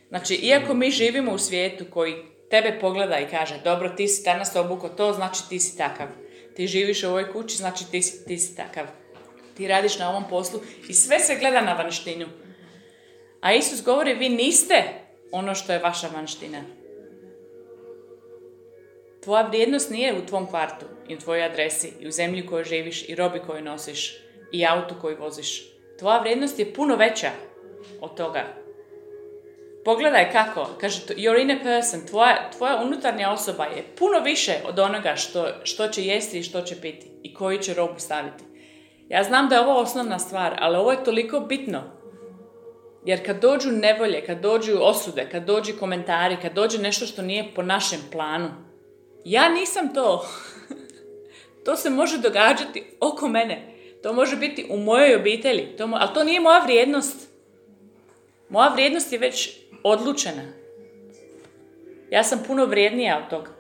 Znači, 0.09 0.35
iako 0.35 0.73
mi 0.73 0.91
živimo 0.91 1.31
u 1.31 1.37
svijetu 1.37 1.85
koji 1.89 2.15
tebe 2.49 2.79
pogleda 2.81 3.19
i 3.19 3.29
kaže, 3.29 3.59
dobro, 3.63 3.89
ti 3.89 4.07
si 4.07 4.23
danas 4.23 4.55
obuko 4.55 4.89
to, 4.89 5.13
znači 5.13 5.49
ti 5.49 5.59
si 5.59 5.77
takav. 5.77 6.07
Ti 6.55 6.67
živiš 6.67 7.03
u 7.03 7.07
ovoj 7.07 7.31
kući, 7.31 7.57
znači 7.57 7.91
ti 7.91 8.01
si, 8.01 8.25
ti 8.25 8.37
si 8.37 8.55
takav. 8.55 8.85
Ti 9.57 9.67
radiš 9.67 9.99
na 9.99 10.09
ovom 10.09 10.23
poslu 10.29 10.59
i 10.89 10.93
sve 10.93 11.19
se 11.19 11.35
gleda 11.39 11.61
na 11.61 11.73
vanštinu. 11.73 12.25
A 13.41 13.53
Isus 13.53 13.83
govori, 13.83 14.13
vi 14.13 14.29
niste 14.29 14.83
ono 15.31 15.55
što 15.55 15.73
je 15.73 15.79
vaša 15.79 16.07
vanština. 16.07 16.82
Tvoja 19.23 19.41
vrijednost 19.41 19.89
nije 19.89 20.13
u 20.13 20.25
tvom 20.25 20.47
kvartu 20.47 20.85
i 21.07 21.15
u 21.15 21.19
tvojoj 21.19 21.43
adresi 21.43 21.93
i 21.99 22.07
u 22.07 22.11
zemlji 22.11 22.43
u 22.43 22.49
kojoj 22.49 22.63
živiš 22.63 23.09
i 23.09 23.15
robi 23.15 23.39
koju 23.39 23.61
nosiš 23.61 24.17
i 24.51 24.65
autu 24.65 24.95
koji 25.01 25.15
voziš. 25.15 25.63
Tvoja 25.99 26.19
vrijednost 26.19 26.59
je 26.59 26.73
puno 26.73 26.95
veća 26.95 27.29
od 28.01 28.17
toga. 28.17 28.43
Pogledaj 29.85 30.31
kako, 30.31 30.69
kaže, 30.81 30.99
you're 30.99 31.41
in 31.41 31.51
a 31.51 31.59
person, 31.63 32.07
tvoja, 32.07 32.49
tvoja 32.57 32.81
unutarnja 32.85 33.31
osoba 33.31 33.65
je 33.65 33.83
puno 33.99 34.19
više 34.19 34.53
od 34.65 34.79
onoga 34.79 35.15
što, 35.15 35.47
što 35.63 35.87
će 35.87 36.05
jesti 36.05 36.39
i 36.39 36.43
što 36.43 36.61
će 36.61 36.81
piti 36.81 37.07
i 37.23 37.33
koju 37.33 37.59
će 37.59 37.73
robu 37.73 37.99
staviti. 37.99 38.43
Ja 39.09 39.23
znam 39.23 39.49
da 39.49 39.55
je 39.55 39.61
ovo 39.61 39.79
osnovna 39.79 40.19
stvar, 40.19 40.55
ali 40.59 40.77
ovo 40.77 40.91
je 40.91 41.03
toliko 41.03 41.39
bitno. 41.39 41.81
Jer 43.05 43.25
kad 43.25 43.41
dođu 43.41 43.71
nevolje, 43.71 44.25
kad 44.25 44.39
dođu 44.39 44.77
osude, 44.81 45.29
kad 45.31 45.45
dođu 45.45 45.73
komentari, 45.79 46.37
kad 46.41 46.53
dođe 46.53 46.77
nešto 46.77 47.05
što 47.05 47.21
nije 47.21 47.51
po 47.55 47.61
našem 47.61 47.99
planu, 48.11 48.49
ja 49.25 49.49
nisam 49.49 49.93
to. 49.93 50.25
to 51.65 51.75
se 51.75 51.89
može 51.89 52.17
događati 52.17 52.83
oko 52.99 53.27
mene. 53.27 53.73
To 54.03 54.13
može 54.13 54.35
biti 54.35 54.65
u 54.69 54.77
mojoj 54.77 55.15
obitelji. 55.15 55.67
To 55.77 55.89
ali 55.93 56.13
to 56.13 56.23
nije 56.23 56.39
moja 56.39 56.59
vrijednost. 56.59 57.29
Moja 58.49 58.69
vrijednost 58.69 59.11
je 59.11 59.19
već 59.19 59.57
odlučena. 59.83 60.43
Ja 62.11 62.23
sam 62.23 62.43
puno 62.47 62.65
vrijednija 62.65 63.17
od 63.17 63.29
toga. 63.29 63.51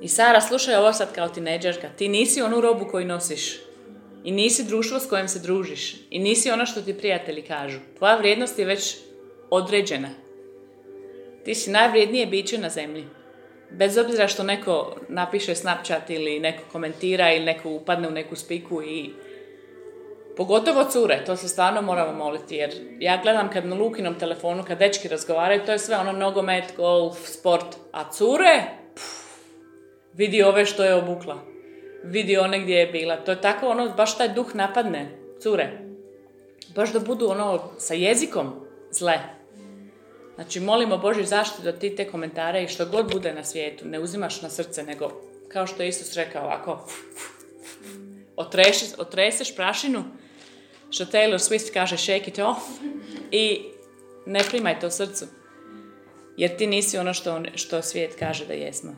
I 0.00 0.08
Sara, 0.08 0.40
slušaj 0.40 0.76
ovo 0.76 0.92
sad 0.92 1.14
kao 1.14 1.28
tineđerka. 1.28 1.88
Ti 1.96 2.08
nisi 2.08 2.42
onu 2.42 2.60
robu 2.60 2.86
koju 2.90 3.06
nosiš. 3.06 3.60
I 4.24 4.30
nisi 4.30 4.64
društvo 4.64 5.00
s 5.00 5.06
kojim 5.06 5.28
se 5.28 5.38
družiš. 5.38 5.96
I 6.10 6.18
nisi 6.18 6.50
ono 6.50 6.66
što 6.66 6.82
ti 6.82 6.98
prijatelji 6.98 7.42
kažu. 7.42 7.78
Tvoja 7.98 8.16
vrijednost 8.16 8.58
je 8.58 8.64
već 8.64 8.96
određena. 9.50 10.08
Ti 11.44 11.54
si 11.54 11.70
najvrijednije 11.70 12.26
biće 12.26 12.58
na 12.58 12.68
zemlji. 12.68 13.04
Bez 13.70 13.98
obzira 13.98 14.28
što 14.28 14.42
neko 14.42 14.96
napiše 15.08 15.54
Snapchat 15.54 16.10
ili 16.10 16.40
neko 16.40 16.62
komentira 16.72 17.32
ili 17.32 17.44
neko 17.44 17.70
upadne 17.70 18.08
u 18.08 18.10
neku 18.10 18.36
spiku 18.36 18.82
i 18.82 19.10
Pogotovo 20.36 20.84
cure, 20.84 21.24
to 21.26 21.36
se 21.36 21.48
stvarno 21.48 21.82
moramo 21.82 22.12
moliti, 22.12 22.56
jer 22.56 22.70
ja 22.98 23.20
gledam 23.22 23.50
kad 23.50 23.66
na 23.66 23.76
Lukinom 23.76 24.14
telefonu, 24.14 24.64
kad 24.66 24.78
dečki 24.78 25.08
razgovaraju, 25.08 25.60
to 25.66 25.72
je 25.72 25.78
sve 25.78 25.96
ono 25.96 26.12
nogomet, 26.12 26.64
golf, 26.76 27.28
sport, 27.28 27.76
a 27.92 28.10
cure, 28.10 28.62
vidi 30.14 30.42
ove 30.42 30.66
što 30.66 30.84
je 30.84 30.94
obukla, 30.94 31.38
vidi 32.04 32.36
one 32.36 32.60
gdje 32.60 32.74
je 32.74 32.86
bila, 32.86 33.16
to 33.16 33.30
je 33.30 33.40
tako 33.40 33.68
ono, 33.68 33.88
baš 33.88 34.18
taj 34.18 34.28
duh 34.28 34.54
napadne, 34.54 35.08
cure, 35.42 35.70
baš 36.74 36.92
da 36.92 37.00
budu 37.00 37.28
ono 37.30 37.70
sa 37.78 37.94
jezikom 37.94 38.66
zle. 38.90 39.39
Znači, 40.40 40.60
molimo 40.60 40.98
Boži 40.98 41.24
zaštitu 41.24 41.62
da 41.62 41.72
ti 41.72 41.96
te 41.96 42.08
komentare 42.10 42.64
i 42.64 42.68
što 42.68 42.86
god 42.86 43.12
bude 43.12 43.32
na 43.32 43.44
svijetu, 43.44 43.88
ne 43.88 44.00
uzimaš 44.00 44.42
na 44.42 44.50
srce, 44.50 44.82
nego, 44.82 45.22
kao 45.48 45.66
što 45.66 45.82
je 45.82 45.88
Isus 45.88 46.14
rekao, 46.14 46.44
ovako, 46.44 46.88
otreseš 48.98 49.56
prašinu, 49.56 50.04
što 50.90 51.04
Taylor 51.04 51.38
Swift 51.38 51.72
kaže 51.72 51.96
shake 51.96 52.30
it 52.30 52.38
off 52.38 52.60
i 53.30 53.62
ne 54.26 54.40
primaj 54.50 54.80
to 54.80 54.90
srcu. 54.90 55.24
Jer 56.36 56.56
ti 56.56 56.66
nisi 56.66 56.98
ono 56.98 57.14
što, 57.14 57.42
što 57.54 57.82
svijet 57.82 58.16
kaže 58.18 58.46
da 58.46 58.54
jesmo. 58.54 58.96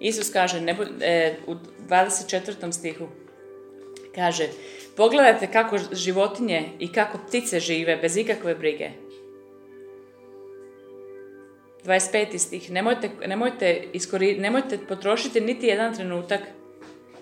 Isus 0.00 0.30
kaže 0.30 0.60
ne, 0.60 0.76
e, 1.00 1.36
u 1.46 1.54
24. 1.88 2.72
stihu 2.72 3.08
kaže 4.14 4.48
pogledajte 4.96 5.52
kako 5.52 5.78
životinje 5.92 6.68
i 6.78 6.92
kako 6.92 7.18
ptice 7.28 7.60
žive 7.60 7.96
bez 7.96 8.16
ikakve 8.16 8.54
brige. 8.54 8.90
25. 11.84 12.38
stih. 12.38 12.70
Nemojte, 12.70 13.10
nemojte, 13.26 13.84
iskori, 13.92 14.38
nemojte 14.38 14.78
potrošiti 14.88 15.40
niti 15.40 15.66
jedan 15.66 15.94
trenutak 15.94 16.40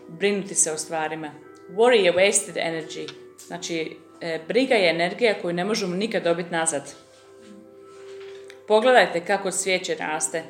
brinuti 0.08 0.54
se 0.54 0.72
o 0.72 0.76
stvarima. 0.76 1.30
Worry 1.70 2.04
je 2.04 2.12
wasted 2.12 2.56
energy. 2.56 3.12
Znači, 3.46 3.96
e, 4.20 4.40
briga 4.48 4.74
je 4.74 4.90
energija 4.90 5.34
koju 5.42 5.52
ne 5.52 5.64
možemo 5.64 5.96
nikad 5.96 6.22
dobiti 6.22 6.50
nazad. 6.50 6.94
Pogledajte 8.68 9.24
kako 9.24 9.50
svijeće 9.50 9.94
raste. 9.94 10.42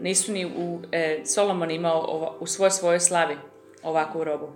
Nisu 0.00 0.32
ni 0.32 0.46
u, 0.46 0.80
e, 0.92 1.20
Solomon 1.24 1.70
imao 1.70 2.36
u 2.40 2.46
svoj 2.46 2.70
svojoj 2.70 3.00
slavi 3.00 3.36
ovakvu 3.82 4.24
robu. 4.24 4.48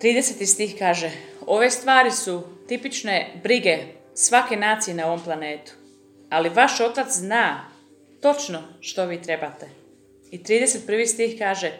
30. 0.00 0.46
stih 0.46 0.74
kaže, 0.78 1.10
ove 1.46 1.70
stvari 1.70 2.10
su 2.10 2.42
tipične 2.68 3.40
brige 3.42 3.78
svake 4.20 4.56
nacije 4.56 4.94
na 4.94 5.06
ovom 5.06 5.24
planetu, 5.24 5.72
ali 6.30 6.48
vaš 6.48 6.80
otac 6.80 7.06
zna 7.10 7.64
točno 8.22 8.62
što 8.80 9.06
vi 9.06 9.22
trebate. 9.22 9.68
I 10.30 10.38
31. 10.38 11.06
stih 11.06 11.38
kaže, 11.38 11.72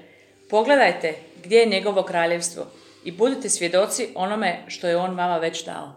pogledajte 0.50 1.14
gdje 1.44 1.58
je 1.58 1.66
njegovo 1.66 2.02
kraljevstvo 2.02 2.66
i 3.04 3.12
budite 3.12 3.48
svjedoci 3.48 4.08
onome 4.14 4.64
što 4.66 4.88
je 4.88 4.96
on 4.96 5.16
vama 5.16 5.38
već 5.38 5.64
dao. 5.64 5.92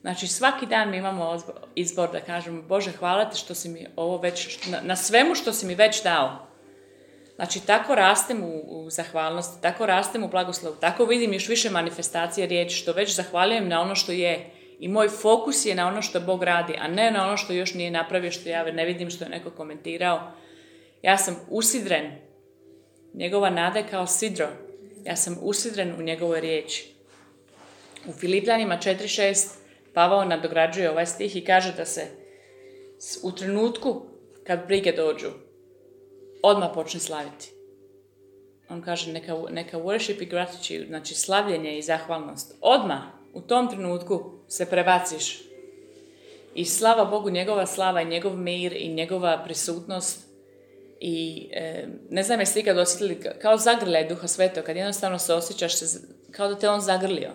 Znači 0.00 0.26
svaki 0.26 0.66
dan 0.66 0.90
mi 0.90 0.96
imamo 0.96 1.42
izbor 1.74 2.12
da 2.12 2.20
kažemo 2.20 2.62
Bože 2.62 2.92
hvala 2.92 3.30
ti 3.30 3.38
što 3.38 3.54
si 3.54 3.68
mi 3.68 3.86
ovo 3.96 4.16
već, 4.16 4.58
na, 4.82 4.96
svemu 4.96 5.34
što 5.34 5.52
si 5.52 5.66
mi 5.66 5.74
već 5.74 6.02
dao. 6.02 6.46
Znači 7.34 7.66
tako 7.66 7.94
rastem 7.94 8.44
u, 8.44 8.62
u 8.66 8.90
zahvalnosti, 8.90 9.62
tako 9.62 9.86
rastem 9.86 10.24
u 10.24 10.28
blagoslovu, 10.28 10.76
tako 10.80 11.04
vidim 11.04 11.32
još 11.32 11.48
više 11.48 11.70
manifestacije 11.70 12.46
riječi 12.46 12.76
što 12.76 12.92
već 12.92 13.14
zahvaljujem 13.14 13.68
na 13.68 13.80
ono 13.80 13.94
što 13.94 14.12
je. 14.12 14.59
I 14.80 14.88
moj 14.88 15.08
fokus 15.08 15.66
je 15.66 15.74
na 15.74 15.88
ono 15.88 16.02
što 16.02 16.20
Bog 16.20 16.42
radi, 16.42 16.74
a 16.78 16.88
ne 16.88 17.10
na 17.10 17.26
ono 17.26 17.36
što 17.36 17.52
još 17.52 17.74
nije 17.74 17.90
napravio, 17.90 18.30
što 18.30 18.48
ja 18.48 18.72
ne 18.72 18.84
vidim, 18.84 19.10
što 19.10 19.24
je 19.24 19.30
neko 19.30 19.50
komentirao. 19.50 20.32
Ja 21.02 21.18
sam 21.18 21.36
usidren 21.50 22.12
Njegova 23.14 23.50
nada 23.50 23.82
kao 23.82 24.06
sidro. 24.06 24.48
Ja 25.04 25.16
sam 25.16 25.38
usidren 25.42 25.94
u 25.98 26.02
njegovoj 26.02 26.40
riječi. 26.40 26.94
U 28.08 28.12
Filipljanima 28.12 28.78
4.6 28.78 29.48
Pavao 29.94 30.24
nadograđuje 30.24 30.90
ovaj 30.90 31.06
stih 31.06 31.36
i 31.36 31.44
kaže 31.44 31.72
da 31.76 31.84
se 31.84 32.06
u 33.22 33.32
trenutku 33.32 34.02
kad 34.46 34.66
brige 34.66 34.92
dođu, 34.92 35.28
odmah 36.42 36.70
počne 36.74 37.00
slaviti. 37.00 37.52
On 38.68 38.82
kaže 38.82 39.12
neka, 39.12 39.36
neka 39.50 39.78
worship 39.78 40.22
i 40.22 40.26
gratitude, 40.26 40.86
znači 40.88 41.14
slavljenje 41.14 41.78
i 41.78 41.82
zahvalnost. 41.82 42.54
Odmah 42.60 43.02
u 43.32 43.40
tom 43.40 43.70
trenutku 43.70 44.39
se 44.50 44.66
prebaciš. 44.66 45.42
I 46.54 46.64
slava 46.64 47.04
Bogu, 47.04 47.30
njegova 47.30 47.66
slava 47.66 48.02
i 48.02 48.08
njegov 48.08 48.36
mir 48.36 48.72
i 48.72 48.88
njegova 48.88 49.42
prisutnost 49.44 50.26
i 51.00 51.48
e, 51.52 51.86
ne 52.10 52.22
znam 52.22 52.40
jeste 52.40 52.60
ikad 52.60 52.78
osjetili 52.78 53.20
kao 53.42 53.56
zagrljaj 53.56 54.08
duha 54.08 54.28
svetog, 54.28 54.64
kad 54.64 54.76
jednostavno 54.76 55.18
se 55.18 55.34
osjećaš 55.34 55.72
kao 56.30 56.48
da 56.48 56.58
te 56.58 56.68
on 56.68 56.80
zagrlio. 56.80 57.30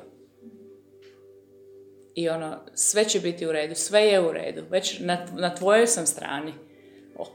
I 2.15 2.30
ono, 2.30 2.60
sve 2.73 3.06
će 3.06 3.19
biti 3.19 3.45
u 3.45 3.51
redu, 3.51 3.75
sve 3.75 4.01
je 4.01 4.19
u 4.19 4.32
redu, 4.32 4.62
već 4.69 4.99
na, 4.99 5.28
na 5.38 5.56
tvojoj 5.56 5.88
sam 5.88 6.08
strani. 6.08 6.54
O, 7.17 7.25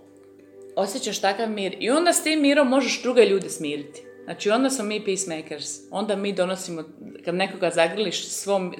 osjećaš 0.76 1.20
takav 1.20 1.50
mir 1.50 1.76
i 1.78 1.90
onda 1.90 2.12
s 2.12 2.22
tim 2.22 2.40
mirom 2.40 2.68
možeš 2.68 3.02
druge 3.02 3.22
ljude 3.22 3.48
smiriti. 3.48 4.10
Znači 4.24 4.50
onda 4.50 4.70
smo 4.70 4.85
mi 4.85 5.04
peacemakers. 5.04 5.78
Onda 5.90 6.16
mi 6.16 6.33
donosimo, 6.33 6.85
kad 7.24 7.35
nekoga 7.35 7.70
zagrliš, 7.70 8.28
svom, 8.28 8.74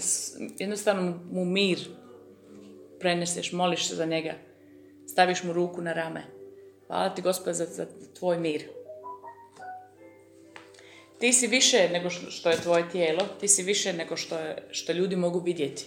jednostavno 0.59 1.21
mu 1.31 1.45
mir 1.45 1.79
preneseš, 3.01 3.53
moliš 3.53 3.89
se 3.89 3.95
za 3.95 4.07
njega. 4.07 4.35
Staviš 5.07 5.43
mu 5.43 5.53
ruku 5.53 5.81
na 5.81 5.93
rame. 5.93 6.23
Hvala 6.87 7.15
ti 7.15 7.23
gospod 7.23 7.55
za, 7.55 7.65
za 7.65 7.87
tvoj 8.19 8.39
mir. 8.39 8.65
Ti 11.19 11.33
si 11.33 11.47
više 11.47 11.89
nego 11.93 12.11
što 12.11 12.51
je 12.51 12.63
tvoje 12.63 12.91
tijelo, 12.91 13.27
ti 13.41 13.49
si 13.49 13.63
više 13.63 13.93
nego 13.93 14.17
što, 14.17 14.39
je, 14.39 14.69
što 14.71 14.93
ljudi 14.93 15.17
mogu 15.17 15.39
vidjeti. 15.39 15.85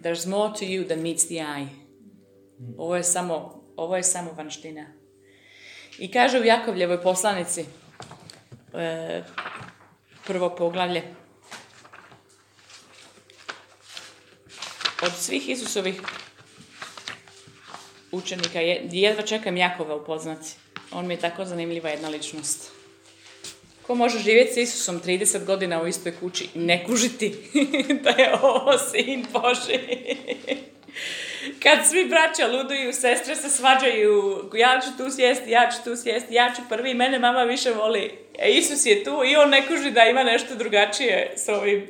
There's 0.00 0.28
more 0.28 0.52
to 0.52 0.64
you 0.64 0.86
than 0.86 0.98
meets 0.98 1.24
the 1.24 1.34
eye. 1.34 1.66
Ovo 2.76 2.96
je 2.96 3.04
samo, 3.04 3.64
ovo 3.76 3.96
je 3.96 4.02
samo 4.02 4.32
vanština. 4.32 4.86
I 5.98 6.10
kaže 6.10 6.40
u 6.40 6.44
Jakovljevoj 6.44 7.02
poslanici, 7.02 7.64
e, 8.74 9.22
prvo 10.26 10.56
poglavlje, 10.56 11.02
od 15.02 15.12
svih 15.18 15.48
Isusovih 15.48 16.00
učenika, 18.12 18.60
jedva 18.90 19.22
čekam 19.22 19.56
Jakova 19.56 19.96
upoznati. 19.96 20.48
On 20.92 21.06
mi 21.06 21.14
je 21.14 21.20
tako 21.20 21.44
zanimljiva 21.44 21.90
jedna 21.90 22.08
ličnost. 22.08 22.70
Ko 23.82 23.94
može 23.94 24.18
živjeti 24.18 24.52
s 24.52 24.56
Isusom 24.56 25.00
30 25.00 25.44
godina 25.44 25.82
u 25.82 25.86
istoj 25.86 26.12
kući 26.20 26.48
i 26.54 26.58
ne 26.58 26.84
kužiti 26.84 27.34
da 28.04 28.10
je 28.10 28.34
ovo 28.42 28.78
sin 28.78 29.26
Boži? 29.32 29.78
Kad 31.62 31.78
svi 31.86 32.08
braća 32.08 32.46
luduju, 32.46 32.92
sestre 32.92 33.34
se 33.34 33.48
svađaju, 33.48 34.44
ja 34.54 34.80
ću 34.84 35.04
tu 35.04 35.10
sjesti, 35.10 35.50
ja 35.50 35.70
ću 35.70 35.84
tu 35.84 35.96
sjesti, 35.96 36.34
ja 36.34 36.52
ću 36.56 36.62
prvi, 36.68 36.94
mene 36.94 37.18
mama 37.18 37.42
više 37.42 37.70
voli. 37.70 38.18
A 38.42 38.46
Isus 38.46 38.86
je 38.86 39.04
tu 39.04 39.10
i 39.10 39.36
on 39.36 39.50
ne 39.50 39.66
kuži 39.66 39.90
da 39.90 40.04
ima 40.04 40.22
nešto 40.22 40.54
drugačije 40.54 41.32
s 41.36 41.48
ovim. 41.48 41.86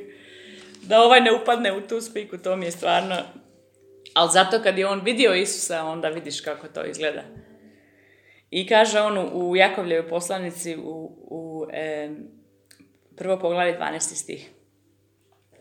Da 0.81 1.01
ovaj 1.01 1.21
ne 1.21 1.31
upadne 1.31 1.73
u 1.73 1.81
tu 1.81 2.01
spiku, 2.01 2.37
to 2.37 2.55
mi 2.55 2.65
je 2.65 2.71
stvarno... 2.71 3.15
Ali 4.13 4.29
zato 4.33 4.63
kad 4.63 4.77
je 4.77 4.87
on 4.87 5.01
vidio 5.03 5.33
Isusa, 5.33 5.83
onda 5.83 6.09
vidiš 6.09 6.41
kako 6.41 6.67
to 6.67 6.85
izgleda. 6.85 7.21
I 8.51 8.67
kaže 8.67 8.99
on 8.99 9.29
u 9.33 9.55
Jakovljevoj 9.55 10.09
poslanici 10.09 10.75
u, 10.75 11.17
u 11.17 11.67
e, 11.73 12.09
prvo 13.17 13.39
poglavlje 13.39 13.77
12. 13.79 13.99
stih. 13.99 14.49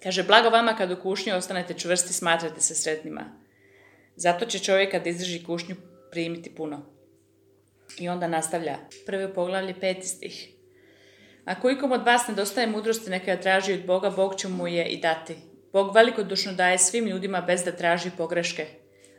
Kaže, 0.03 0.23
blago 0.23 0.51
vama 0.51 0.77
kad 0.77 0.91
u 0.91 0.97
kušnju 1.03 1.37
ostanete 1.37 1.75
čvrsti, 1.75 2.13
smatrate 2.13 2.61
se 2.61 2.75
sretnima. 2.75 3.42
Zato 4.23 4.47
će 4.47 4.59
čovjek 4.59 4.91
kad 4.91 5.07
izdrži 5.07 5.45
kušnju 5.45 5.77
primiti 6.11 6.55
puno. 6.55 6.83
I 7.99 8.09
onda 8.09 8.29
nastavlja. 8.29 8.77
Prvi 9.07 9.35
poglavlje 9.35 9.81
peti 9.81 10.07
stih. 10.07 10.49
Ako 11.45 11.71
ikom 11.71 11.93
od 11.93 12.07
vas 12.07 12.29
nedostaje 12.29 12.67
mudrosti, 12.67 13.11
neka 13.11 13.31
je 13.31 13.41
traži 13.41 13.73
od 13.73 13.87
Boga, 13.87 14.11
Bog 14.11 14.35
će 14.37 14.49
mu 14.49 14.69
je 14.69 14.87
i 14.87 15.01
dati. 15.01 15.37
Bog 15.73 15.95
velikodušno 15.95 16.53
daje 16.53 16.79
svim 16.79 17.07
ljudima 17.07 17.41
bez 17.41 17.65
da 17.65 17.73
traži 17.73 18.11
pogreške. 18.17 18.67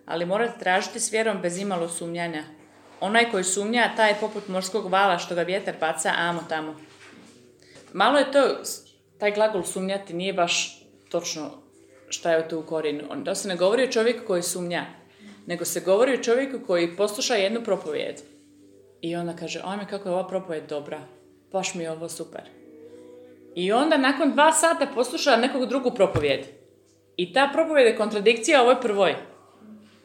Ali 0.05 0.25
morate 0.25 0.59
tražiti 0.59 0.99
s 0.99 1.11
vjerom 1.13 1.41
bez 1.41 1.57
imalo 1.57 1.89
sumnjanja 1.89 2.43
Onaj 2.99 3.31
koji 3.31 3.43
sumnja, 3.43 3.91
taj 3.95 4.09
je 4.09 4.17
poput 4.19 4.47
morskog 4.47 4.91
vala 4.91 5.17
što 5.17 5.35
ga 5.35 5.41
vjetar 5.41 5.75
baca 5.79 6.13
amo 6.17 6.43
tamo. 6.49 6.75
Malo 7.93 8.19
je 8.19 8.31
to, 8.31 8.57
taj 9.19 9.31
glagol 9.31 9.63
sumnjati 9.63 10.13
nije 10.13 10.33
baš 10.33 10.83
točno 11.09 11.62
šta 12.13 12.31
je 12.31 12.47
to 12.47 12.59
u 12.59 12.63
korinu. 12.63 13.23
To 13.25 13.35
se 13.35 13.47
ne 13.47 13.55
govori 13.55 13.83
o 13.83 13.91
čovjeku 13.91 14.27
koji 14.27 14.41
sumnja, 14.41 14.85
nego 15.45 15.65
se 15.65 15.79
govori 15.79 16.13
o 16.13 16.23
čovjeku 16.23 16.59
koji 16.67 16.95
posluša 16.95 17.35
jednu 17.35 17.63
propovijed. 17.63 18.21
I 19.01 19.15
onda 19.15 19.35
kaže, 19.35 19.61
ajme 19.63 19.87
kako 19.89 20.09
je 20.09 20.15
ova 20.15 20.27
propovijed 20.27 20.63
dobra, 20.69 20.99
baš 21.51 21.73
mi 21.75 21.83
je 21.83 21.91
ovo 21.91 22.09
super. 22.09 22.41
I 23.55 23.71
onda 23.71 23.97
nakon 23.97 24.31
dva 24.31 24.51
sata 24.51 24.87
posluša 24.95 25.35
nekog 25.35 25.65
drugu 25.65 25.91
propovijed. 25.91 26.45
I 27.17 27.33
ta 27.33 27.49
propovijed 27.53 27.87
je 27.87 27.97
kontradikcija 27.97 28.61
ovoj 28.61 28.81
prvoj. 28.81 29.15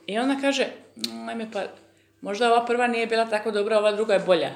I 0.06 0.18
onda 0.18 0.36
kaže, 0.40 0.66
ajme 1.28 1.50
pa 1.52 1.62
Možda 2.20 2.52
ova 2.52 2.66
prva 2.66 2.86
nije 2.86 3.06
bila 3.06 3.26
tako 3.26 3.50
dobra, 3.50 3.78
ova 3.78 3.92
druga 3.92 4.14
je 4.14 4.20
bolja. 4.26 4.50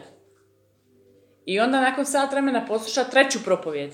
I 1.47 1.61
onda 1.61 1.81
nakon 1.81 2.07
sat 2.07 2.33
vremena 2.33 2.67
posluša 2.67 3.05
treću 3.05 3.39
propovijed. 3.45 3.91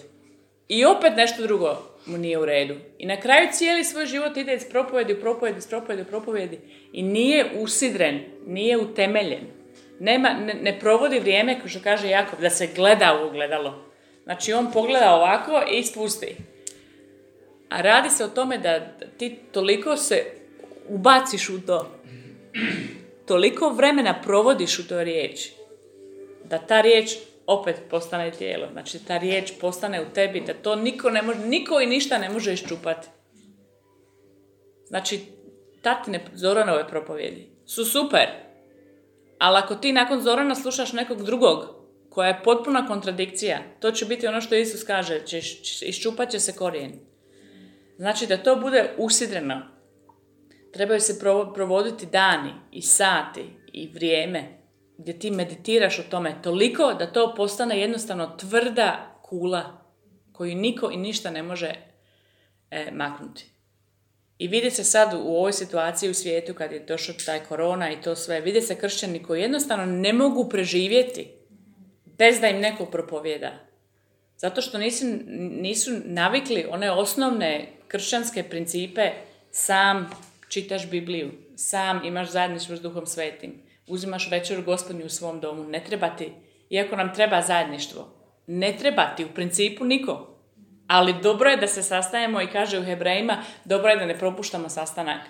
I 0.69 0.85
opet 0.85 1.13
nešto 1.17 1.43
drugo 1.43 1.98
mu 2.09 2.19
nije 2.19 2.39
u 2.39 2.45
redu. 2.45 2.75
I 2.99 3.07
na 3.07 3.21
kraju 3.21 3.49
cijeli 3.53 3.85
svoj 3.85 4.07
život 4.07 4.37
ide 4.37 4.55
iz 4.55 4.65
propovjedi 4.71 5.13
u 5.13 5.21
propovjedi, 5.21 5.59
iz 5.59 5.67
propovjedi 5.67 6.03
u 6.03 6.05
propovjedi. 6.05 6.59
I 6.93 7.03
nije 7.03 7.47
usidren, 7.59 8.21
nije 8.47 8.79
utemeljen. 8.79 9.47
Nema, 10.01 10.29
ne, 10.29 10.55
ne 10.55 10.81
provodi 10.81 11.21
vrijeme, 11.21 11.61
kao 11.61 11.69
što 11.69 11.81
kaže 11.83 12.09
Jakov, 12.09 12.41
da 12.41 12.51
se 12.51 12.69
gleda 12.77 13.25
u 13.27 13.31
gledalo. 13.31 13.85
Znači 14.25 14.53
on 14.53 14.73
pogleda 14.73 15.15
ovako 15.15 15.63
i 15.73 15.79
ispusti. 15.79 16.37
A 17.69 17.81
radi 17.81 18.11
se 18.11 18.25
o 18.25 18.29
tome 18.29 18.59
da 18.59 18.81
ti 19.19 19.39
toliko 19.53 19.97
se 19.97 20.25
ubaciš 20.89 21.49
u 21.49 21.61
to 21.67 21.99
toliko 23.29 23.69
vremena 23.69 24.21
provodiš 24.23 24.79
u 24.79 24.89
toj 24.89 25.05
riječi, 25.05 25.53
da 26.45 26.59
ta 26.59 26.81
riječ 26.81 27.11
opet 27.49 27.77
postane 27.91 28.31
tijelo. 28.31 28.69
Znači, 28.73 29.05
ta 29.05 29.19
riječ 29.19 29.53
postane 29.61 30.03
u 30.03 30.05
tebi, 30.15 30.41
da 30.41 30.55
to 30.55 30.77
niko 30.77 31.11
ne 31.11 31.23
može, 31.23 31.39
niko 31.39 31.81
i 31.81 31.87
ništa 31.87 32.19
ne 32.19 32.31
može 32.31 32.53
iščupati. 32.53 33.09
Znači, 34.87 35.21
tatine 35.83 36.25
Zoranove 36.35 36.89
propovjedi 36.89 37.49
su 37.67 37.85
super, 37.85 38.27
ali 39.39 39.59
ako 39.59 39.75
ti 39.75 39.93
nakon 39.93 40.21
Zorana 40.21 40.55
slušaš 40.55 40.93
nekog 40.93 41.23
drugog, 41.23 41.79
koja 42.11 42.29
je 42.29 42.43
potpuna 42.45 42.87
kontradikcija, 42.87 43.59
to 43.81 43.91
će 43.91 44.05
biti 44.05 44.27
ono 44.27 44.41
što 44.41 44.55
Isus 44.55 44.85
kaže, 44.85 45.27
će, 45.27 45.41
iščupat 45.87 46.31
će 46.31 46.41
se 46.41 46.57
korijen. 46.57 46.93
Znači 47.97 48.27
da 48.27 48.37
to 48.37 48.57
bude 48.57 48.95
usidreno, 48.97 49.63
trebaju 50.73 51.01
se 51.01 51.21
provoditi 51.55 52.07
dani 52.07 52.53
i 52.73 52.83
sati 52.83 53.45
i 53.73 53.91
vrijeme 53.95 54.58
gdje 54.99 55.19
ti 55.19 55.31
meditiraš 55.31 55.99
o 55.99 56.11
tome 56.11 56.35
toliko 56.43 56.95
da 56.95 57.13
to 57.13 57.35
postane 57.37 57.81
jednostavno 57.81 58.37
tvrda 58.37 59.19
kula 59.23 59.85
koju 60.33 60.55
niko 60.55 60.91
i 60.91 60.97
ništa 60.97 61.31
ne 61.31 61.43
može 61.43 61.75
e, 62.71 62.91
maknuti. 62.93 63.47
I 64.39 64.49
vidi 64.49 64.71
se 64.71 64.85
sad 64.85 65.15
u 65.15 65.37
ovoj 65.37 65.53
situaciji 65.53 66.11
u 66.11 66.15
svijetu 66.15 66.55
kad 66.55 66.73
je 66.73 66.81
došao 66.81 67.15
taj 67.27 67.41
korona 67.45 67.93
i 67.93 68.01
to 68.01 68.17
sve, 68.17 68.41
vidi 68.41 68.61
se 68.61 68.79
kršćani 68.79 69.23
koji 69.23 69.41
jednostavno 69.41 69.87
ne 69.87 70.13
mogu 70.13 70.49
preživjeti 70.49 71.29
bez 72.05 72.41
da 72.41 72.49
im 72.49 72.61
neko 72.61 72.87
propovjeda. 72.87 73.53
Zato 74.37 74.63
što 74.63 74.79
nisu, 74.79 75.07
nisu 75.61 75.91
navikli 76.05 76.67
one 76.71 76.91
osnovne 76.91 77.73
kršćanske 77.89 78.43
principe 78.43 79.11
sam 79.51 80.11
čitaš 80.49 80.91
Bibliju, 80.91 81.31
sam 81.57 82.05
imaš 82.05 82.31
zajedništvo 82.31 82.77
s 82.77 82.81
Duhom 82.81 83.07
Svetim, 83.07 83.68
uzimaš 83.89 84.31
večeru 84.31 84.63
gospodnju 84.63 85.07
u 85.07 85.09
svom 85.09 85.41
domu, 85.41 85.65
ne 85.65 85.85
treba 85.85 86.09
ti, 86.09 86.33
iako 86.71 86.97
nam 86.97 87.15
treba 87.15 87.43
zajedništvo, 87.43 88.15
ne 88.47 88.77
treba 88.79 89.15
ti 89.17 89.25
u 89.25 89.35
principu 89.35 89.85
niko. 89.85 90.35
Ali 90.87 91.15
dobro 91.23 91.51
je 91.51 91.57
da 91.57 91.67
se 91.67 91.83
sastajemo 91.83 92.43
i 92.43 92.47
kaže 92.47 92.79
u 92.79 92.85
Hebrejima, 92.85 93.43
dobro 93.65 93.91
je 93.91 93.97
da 93.97 94.07
ne 94.07 94.19
propuštamo 94.19 94.69
sastanak. 94.69 95.21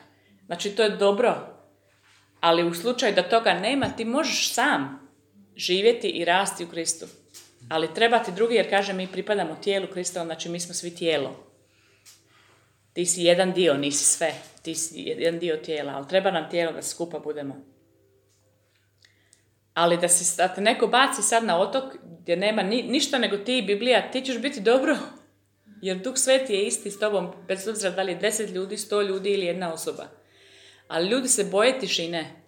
Znači 0.46 0.70
to 0.70 0.82
je 0.82 0.90
dobro, 0.90 1.58
ali 2.40 2.64
u 2.64 2.74
slučaju 2.74 3.14
da 3.14 3.28
toga 3.28 3.52
nema, 3.52 3.86
ti 3.96 4.04
možeš 4.04 4.54
sam 4.54 5.08
živjeti 5.56 6.08
i 6.08 6.24
rasti 6.24 6.64
u 6.64 6.68
Kristu. 6.68 7.06
Ali 7.68 7.94
treba 7.94 8.18
ti 8.18 8.32
drugi, 8.32 8.54
jer 8.54 8.70
kaže 8.70 8.92
mi 8.92 9.06
pripadamo 9.06 9.54
tijelu 9.54 9.86
Krista, 9.86 10.24
znači 10.24 10.48
mi 10.48 10.60
smo 10.60 10.74
svi 10.74 10.94
tijelo. 10.94 11.48
Ti 12.92 13.06
si 13.06 13.22
jedan 13.22 13.52
dio, 13.52 13.74
nisi 13.74 14.04
sve. 14.04 14.32
Ti 14.62 14.74
si 14.74 15.00
jedan 15.00 15.38
dio 15.38 15.56
tijela, 15.56 15.92
ali 15.92 16.08
treba 16.08 16.30
nam 16.30 16.50
tijelo 16.50 16.72
da 16.72 16.82
skupa 16.82 17.18
budemo. 17.18 17.56
Ali 19.78 19.96
da, 19.96 20.08
se, 20.08 20.36
da 20.36 20.48
te 20.48 20.60
neko 20.60 20.86
baci 20.86 21.22
sad 21.22 21.44
na 21.44 21.58
otok 21.58 21.84
gdje 22.20 22.36
nema 22.36 22.62
ni, 22.62 22.82
ništa 22.82 23.18
nego 23.18 23.36
ti 23.36 23.58
i 23.58 23.62
Biblija, 23.62 24.10
ti 24.10 24.20
ćeš 24.20 24.38
biti 24.38 24.60
dobro. 24.60 24.96
Jer 25.82 25.96
Duh 25.96 26.16
Sveti 26.16 26.52
je 26.52 26.66
isti 26.66 26.90
s 26.90 26.98
tobom, 26.98 27.32
bez 27.48 27.68
obzira 27.68 27.90
da 27.90 28.02
li 28.02 28.12
je 28.12 28.18
deset 28.18 28.50
ljudi, 28.50 28.76
sto 28.76 29.02
ljudi 29.02 29.30
ili 29.30 29.46
jedna 29.46 29.72
osoba. 29.72 30.06
Ali 30.88 31.08
ljudi 31.08 31.28
se 31.28 31.44
boje 31.44 31.78
tišine. 31.78 32.42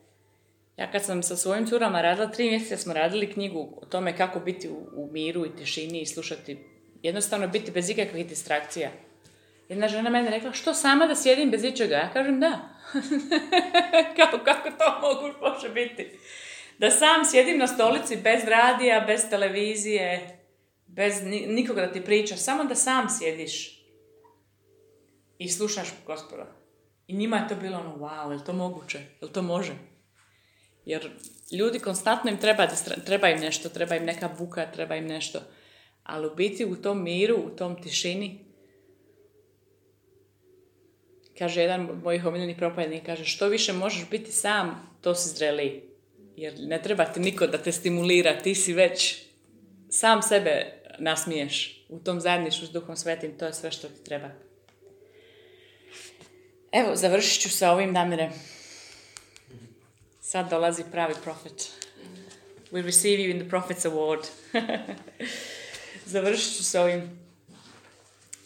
Ja 0.77 0.91
kad 0.91 1.05
sam 1.05 1.23
sa 1.23 1.37
svojim 1.37 1.67
curama 1.67 2.03
radila, 2.03 2.31
tri 2.31 2.51
mjeseca 2.51 2.77
smo 2.77 2.93
radili 2.93 3.33
knjigu 3.33 3.79
o 3.83 3.87
tome 3.87 4.17
kako 4.17 4.41
biti 4.41 4.69
u, 4.69 4.89
u 4.97 5.09
miru 5.13 5.47
i 5.47 5.57
tišini 5.57 6.01
i 6.01 6.07
slušati, 6.07 6.59
jednostavno 7.03 7.49
biti 7.49 7.71
bez 7.71 7.91
ikakvih 7.91 8.29
distrakcija. 8.29 8.91
Jedna 9.69 9.89
žena 9.89 10.11
mene 10.11 10.31
rekla, 10.31 10.53
što 10.53 10.75
sama 10.75 11.07
da 11.07 11.15
sjedim 11.17 11.51
bez 11.51 11.65
ičega? 11.65 11.95
Ja 11.95 12.13
kažem 12.13 12.41
da. 12.41 12.59
kako, 14.17 14.45
kako 14.45 14.71
to 14.79 15.01
mogu 15.01 15.39
može 15.41 15.69
biti? 15.69 16.19
Da 16.81 16.91
sam 16.91 17.25
sjedim 17.31 17.59
na 17.59 17.67
stolici 17.67 18.17
bez 18.17 18.45
radija, 18.45 19.05
bez 19.07 19.31
televizije, 19.31 20.39
bez 20.87 21.15
nikoga 21.47 21.81
da 21.81 21.93
ti 21.93 22.05
priča, 22.05 22.37
samo 22.37 22.65
da 22.65 22.75
sam 22.75 23.07
sjediš 23.19 23.85
i 25.39 25.49
slušaš 25.49 25.89
gospoda. 26.07 26.47
I 27.07 27.17
njima 27.17 27.37
je 27.37 27.49
to 27.49 27.55
bilo 27.55 27.79
ono, 27.79 27.97
wow, 27.97 28.31
je 28.33 28.45
to 28.45 28.53
moguće? 28.53 28.99
Je 29.21 29.33
to 29.33 29.43
može? 29.43 29.73
Jer 30.85 31.11
ljudi 31.53 31.79
konstantno 31.79 32.31
im 32.31 32.39
treba, 32.39 32.67
treba 33.07 33.29
im 33.29 33.41
nešto, 33.41 33.69
treba 33.69 33.97
im 33.97 34.05
neka 34.05 34.29
buka, 34.39 34.73
treba 34.73 34.97
im 34.97 35.07
nešto. 35.07 35.41
Ali 36.03 36.27
u 36.27 36.35
biti 36.35 36.65
u 36.65 36.77
tom 36.77 37.03
miru, 37.03 37.37
u 37.37 37.57
tom 37.57 37.83
tišini, 37.83 38.45
kaže 41.39 41.61
jedan 41.61 41.91
od 41.91 42.03
mojih 42.03 42.27
omiljenih 42.27 42.57
propovjednika, 42.57 43.07
kaže 43.07 43.25
što 43.25 43.49
više 43.49 43.73
možeš 43.73 44.11
biti 44.11 44.33
sam, 44.33 44.97
to 45.01 45.15
si 45.15 45.29
zreli. 45.29 45.90
Jer 46.41 46.55
ne 46.61 46.83
treba 46.83 47.05
ti 47.05 47.21
niko 47.21 47.47
da 47.47 47.59
te 47.59 47.73
stimulira, 47.73 48.39
ti 48.43 48.55
si 48.55 48.73
već 48.73 49.23
sam 49.91 50.23
sebe 50.23 50.73
nasmiješ 50.99 51.85
u 51.89 51.99
tom 51.99 52.21
zajedništvu 52.21 52.67
s 52.67 52.71
Duhom 52.71 52.97
Svetim, 52.97 53.39
to 53.39 53.47
je 53.47 53.53
sve 53.53 53.71
što 53.71 53.89
ti 53.89 54.05
treba. 54.05 54.31
Evo, 56.73 56.97
završit 56.97 57.43
ću 57.43 57.51
sa 57.51 57.73
ovim 57.73 57.93
namire. 57.93 58.31
Sad 60.21 60.51
dolazi 60.51 60.85
pravi 60.93 61.15
profet. 61.25 61.69
We 62.73 62.83
receive 62.85 63.23
you 63.23 63.31
in 63.31 63.41
the 63.41 63.49
Prophet's 63.57 63.91
Award. 63.91 64.27
završit 66.15 66.57
ću 66.57 66.65
sa 66.65 66.83
ovim 66.83 67.19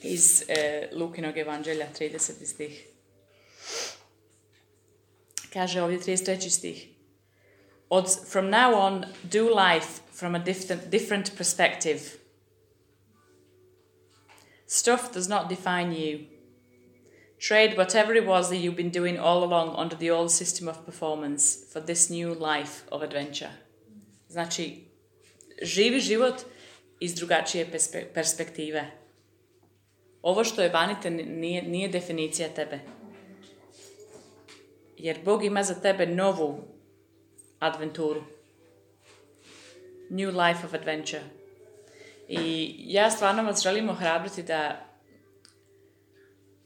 iz 0.03 0.45
e, 0.49 0.89
Lukinog 0.93 1.39
evanđelja, 1.39 1.87
30. 2.01 2.47
stih. 2.47 2.87
Kaže 5.53 5.83
ovdje 5.83 5.99
33. 5.99 6.51
stih. 6.51 6.94
Od, 7.91 8.09
from 8.09 8.51
now 8.51 8.75
on, 8.75 9.07
do 9.31 9.55
life 9.55 10.01
from 10.13 10.35
a 10.35 10.39
different, 10.39 10.91
different 10.91 11.37
perspective. 11.37 12.01
Stuff 14.67 15.13
does 15.13 15.29
not 15.29 15.49
define 15.49 15.93
you. 15.93 16.27
Trade 17.39 17.77
whatever 17.77 18.15
it 18.15 18.27
was 18.27 18.49
that 18.49 18.57
you've 18.57 18.77
been 18.77 18.91
doing 18.91 19.19
all 19.19 19.45
along 19.45 19.77
under 19.77 19.97
the 19.97 20.11
old 20.11 20.31
system 20.31 20.69
of 20.69 20.87
performance 20.87 21.65
for 21.73 21.81
this 21.81 22.11
new 22.11 22.35
life 22.35 22.85
of 22.91 23.03
adventure. 23.03 23.51
Znači, 24.29 24.85
živi 25.63 26.01
život 26.01 26.35
iz 27.01 27.15
drugačije 27.15 27.71
perspektive. 28.15 28.91
Ovo 30.23 30.45
što 30.45 30.63
je 30.63 30.69
vanite 30.69 31.11
nije, 31.11 31.63
nije 31.63 31.89
definicija 31.89 32.49
tebe. 32.49 32.81
Jer 34.97 35.19
Bog 35.25 35.45
ima 35.45 35.63
za 35.63 35.75
tebe 35.75 36.07
novu 36.07 36.74
adventuru. 37.67 38.23
New 40.11 40.31
life 40.31 40.67
of 40.67 40.75
adventure. 40.75 41.23
I 42.29 42.75
ja 42.79 43.11
stvarno 43.11 43.43
vas 43.43 43.63
želim 43.63 43.89
ohrabriti 43.89 44.43
da 44.43 44.87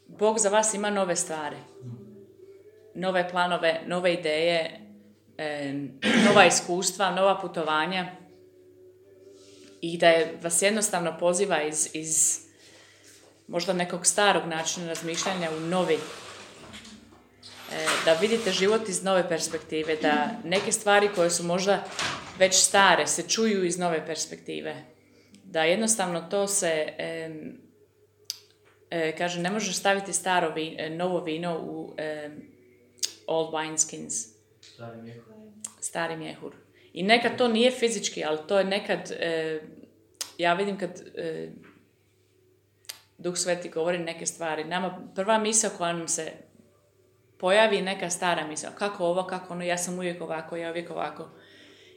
Bog 0.06 0.38
za 0.38 0.48
vas 0.48 0.74
ima 0.74 0.90
nove 0.90 1.16
stvari. 1.16 1.56
Nove 2.94 3.28
planove, 3.30 3.80
nove 3.86 4.14
ideje, 4.14 4.80
nova 6.28 6.46
iskustva, 6.46 7.10
nova 7.10 7.40
putovanja. 7.40 8.06
I 9.80 9.98
da 9.98 10.08
je 10.08 10.38
vas 10.42 10.62
jednostavno 10.62 11.16
poziva 11.18 11.62
iz, 11.62 11.90
iz 11.92 12.40
možda 13.48 13.72
nekog 13.72 14.06
starog 14.06 14.46
načina 14.46 14.88
razmišljanja 14.88 15.50
u 15.50 15.60
novi. 15.60 15.98
E, 18.08 18.10
da 18.10 18.20
vidite 18.20 18.52
život 18.52 18.88
iz 18.88 19.02
nove 19.02 19.28
perspektive, 19.28 19.96
da 19.96 20.30
neke 20.44 20.72
stvari 20.72 21.08
koje 21.14 21.30
su 21.30 21.44
možda 21.44 21.84
već 22.38 22.54
stare 22.54 23.06
se 23.06 23.28
čuju 23.28 23.64
iz 23.64 23.78
nove 23.78 24.06
perspektive. 24.06 24.84
Da 25.44 25.62
jednostavno 25.62 26.20
to 26.30 26.46
se, 26.46 26.92
e, 28.90 29.16
kaže, 29.18 29.40
ne 29.40 29.50
možeš 29.50 29.76
staviti 29.76 30.12
staro 30.12 30.54
e, 30.56 30.90
novo 30.90 31.20
vino 31.20 31.58
u 31.62 31.94
old 33.26 33.52
wineskins. 33.52 34.28
Stari 34.60 35.02
mjehur. 35.02 35.32
Stari 35.80 36.16
mjehur. 36.16 36.54
I 36.92 37.02
nekad 37.02 37.38
to 37.38 37.48
nije 37.48 37.70
fizički, 37.70 38.24
ali 38.24 38.38
to 38.48 38.58
je 38.58 38.64
nekad, 38.64 39.12
ja 40.38 40.54
vidim 40.54 40.78
kad 40.78 41.02
Duh 43.18 43.36
Sveti 43.36 43.68
govori 43.68 43.98
neke 43.98 44.26
stvari. 44.26 44.64
Nama 44.64 45.08
prva 45.14 45.38
misao 45.38 45.70
koja 45.78 45.92
nam 45.92 46.08
se 46.08 46.47
pojavi 47.38 47.82
neka 47.82 48.10
stara 48.10 48.46
misao. 48.46 48.70
Kako 48.78 49.04
ovo, 49.04 49.26
kako 49.26 49.54
ono, 49.54 49.64
ja 49.64 49.78
sam 49.78 49.94
uvijek 49.94 50.22
ovako, 50.22 50.56
ja 50.56 50.70
uvijek 50.70 50.90
ovako. 50.90 51.28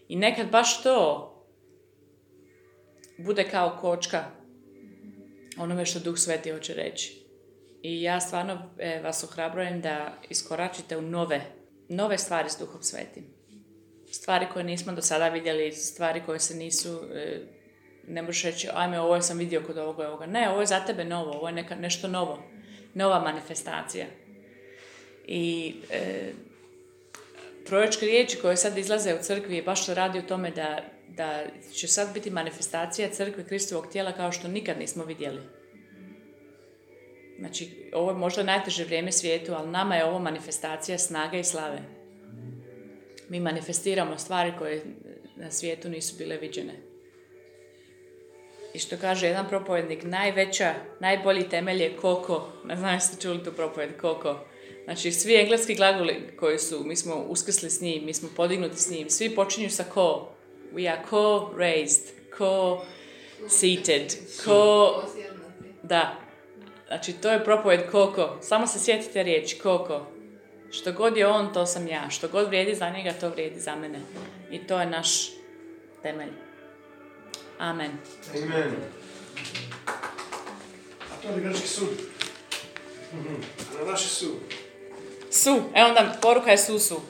I 0.08 0.16
nekad 0.16 0.50
baš 0.50 0.84
to 0.84 1.28
bude 3.18 3.50
kao 3.50 3.78
kočka 3.82 4.26
onome 5.58 5.86
što 5.86 6.00
Duh 6.00 6.18
Sveti 6.18 6.52
hoće 6.52 6.74
reći. 6.74 7.26
I 7.82 8.02
ja 8.02 8.20
stvarno 8.20 8.70
e, 8.78 9.02
vas 9.04 9.24
ohrabrujem 9.24 9.82
da 9.82 10.14
iskoračite 10.30 10.98
u 10.98 11.02
nove, 11.02 11.42
nove 11.90 12.18
stvari 12.18 12.50
s 12.50 12.58
Duhom 12.58 12.84
Svetim. 12.84 13.24
Stvari 14.12 14.46
koje 14.54 14.64
nismo 14.64 14.94
do 14.94 15.02
sada 15.02 15.30
vidjeli, 15.30 15.72
stvari 15.72 16.22
koje 16.26 16.40
se 16.40 16.56
nisu 16.56 17.00
e, 17.14 17.42
ne 18.08 18.22
možeš 18.22 18.44
reći, 18.44 18.70
ajme, 18.74 19.00
ovo 19.00 19.22
sam 19.22 19.38
vidio 19.38 19.64
kod 19.68 19.78
ovoga 19.78 20.08
ovoga. 20.08 20.26
Ne, 20.26 20.50
ovo 20.50 20.60
je 20.60 20.66
za 20.66 20.80
tebe 20.80 21.06
novo, 21.06 21.32
ovo 21.32 21.48
je 21.48 21.54
neka, 21.54 21.76
nešto 21.76 22.08
novo. 22.08 22.44
Nova 22.94 23.20
manifestacija. 23.20 24.06
I 25.28 25.76
e, 25.92 26.32
proročke 27.66 28.06
riječi 28.06 28.38
koje 28.38 28.58
sad 28.58 28.78
izlaze 28.78 29.14
u 29.14 29.24
crkvi 29.24 29.62
baš 29.62 29.88
radi 29.88 30.20
o 30.20 30.22
tome 30.28 30.52
da, 30.52 30.84
da 31.08 31.44
će 31.74 31.88
sad 31.88 32.14
biti 32.14 32.30
manifestacija 32.30 33.10
crkve 33.10 33.44
Kristovog 33.48 33.88
tijela 33.92 34.12
kao 34.12 34.32
što 34.32 34.48
nikad 34.48 34.80
nismo 34.80 35.04
vidjeli. 35.06 35.42
Znači, 37.40 37.90
ovo 37.94 38.12
je 38.12 38.18
možda 38.18 38.44
najteže 38.44 38.84
vrijeme 38.84 39.12
svijetu, 39.12 39.54
ali 39.54 39.72
nama 39.72 39.96
je 39.96 40.06
ovo 40.06 40.20
manifestacija 40.20 40.98
snage 40.98 41.40
i 41.40 41.44
slave. 41.44 41.80
Mi 43.30 43.40
manifestiramo 43.40 44.18
stvari 44.18 44.54
koje 44.60 44.84
na 45.36 45.52
svijetu 45.52 45.90
nisu 45.90 46.16
bile 46.18 46.38
viđene. 46.38 46.74
I 48.74 48.80
što 48.80 48.98
kaže 48.98 49.28
jedan 49.28 49.50
propovednik, 49.50 50.04
najveća, 50.04 50.74
najbolji 51.00 51.50
temelj 51.50 51.82
je 51.82 51.98
koko. 51.98 52.52
Ne 52.66 52.76
znam 52.76 52.94
jeste 52.94 53.22
čuli 53.22 53.44
tu 53.44 53.52
propoved, 53.52 53.98
koko. 53.98 54.46
Znači, 54.84 55.12
svi 55.12 55.36
engleski 55.36 55.76
glagoli 55.76 56.34
koji 56.40 56.60
su, 56.60 56.84
mi 56.84 56.96
smo 56.96 57.16
uskrsli 57.16 57.70
s 57.70 57.82
njim, 57.82 58.06
mi 58.06 58.14
smo 58.14 58.30
podignuti 58.36 58.78
s 58.78 58.90
njim, 58.90 59.10
svi 59.10 59.36
počinju 59.36 59.70
sa 59.70 59.84
ko. 59.84 60.32
We 60.74 60.92
are 60.92 61.02
co-raised, 61.10 62.14
co-seated, 62.38 64.14
co... 64.44 65.04
Da. 65.84 66.16
Znači, 66.88 67.14
to 67.14 67.32
je 67.32 67.44
propoved 67.44 67.92
koko. 67.92 68.38
Samo 68.42 68.68
se 68.68 68.80
sjetite 68.80 69.24
riječi, 69.24 69.60
koko. 69.60 70.08
Što 70.72 70.92
god 70.92 71.18
je 71.18 71.28
on, 71.28 71.54
to 71.54 71.66
sam 71.66 71.88
ja. 71.88 72.10
Što 72.10 72.28
god 72.28 72.48
vrijedi 72.48 72.76
za 72.76 72.90
njega, 72.90 73.14
to 73.14 73.30
vrijedi 73.30 73.60
za 73.60 73.76
mene. 73.76 74.00
I 74.52 74.68
to 74.68 74.80
je 74.80 74.86
naš 74.86 75.30
temelj. 76.02 76.32
Amen. 77.60 77.92
Amen. 78.36 78.72
A 81.12 81.22
to 81.22 81.28
je 81.28 81.42
grčki 81.42 81.68
sud. 81.68 81.90
Mhm. 83.14 83.36
Na 83.80 83.92
naši 83.92 84.10
sud. 84.10 84.40
Su. 85.32 85.62
Evo 85.74 85.90
onda 85.90 86.18
poruka 86.22 86.52
je 86.52 86.58
su 86.58 86.80
su. 86.80 87.02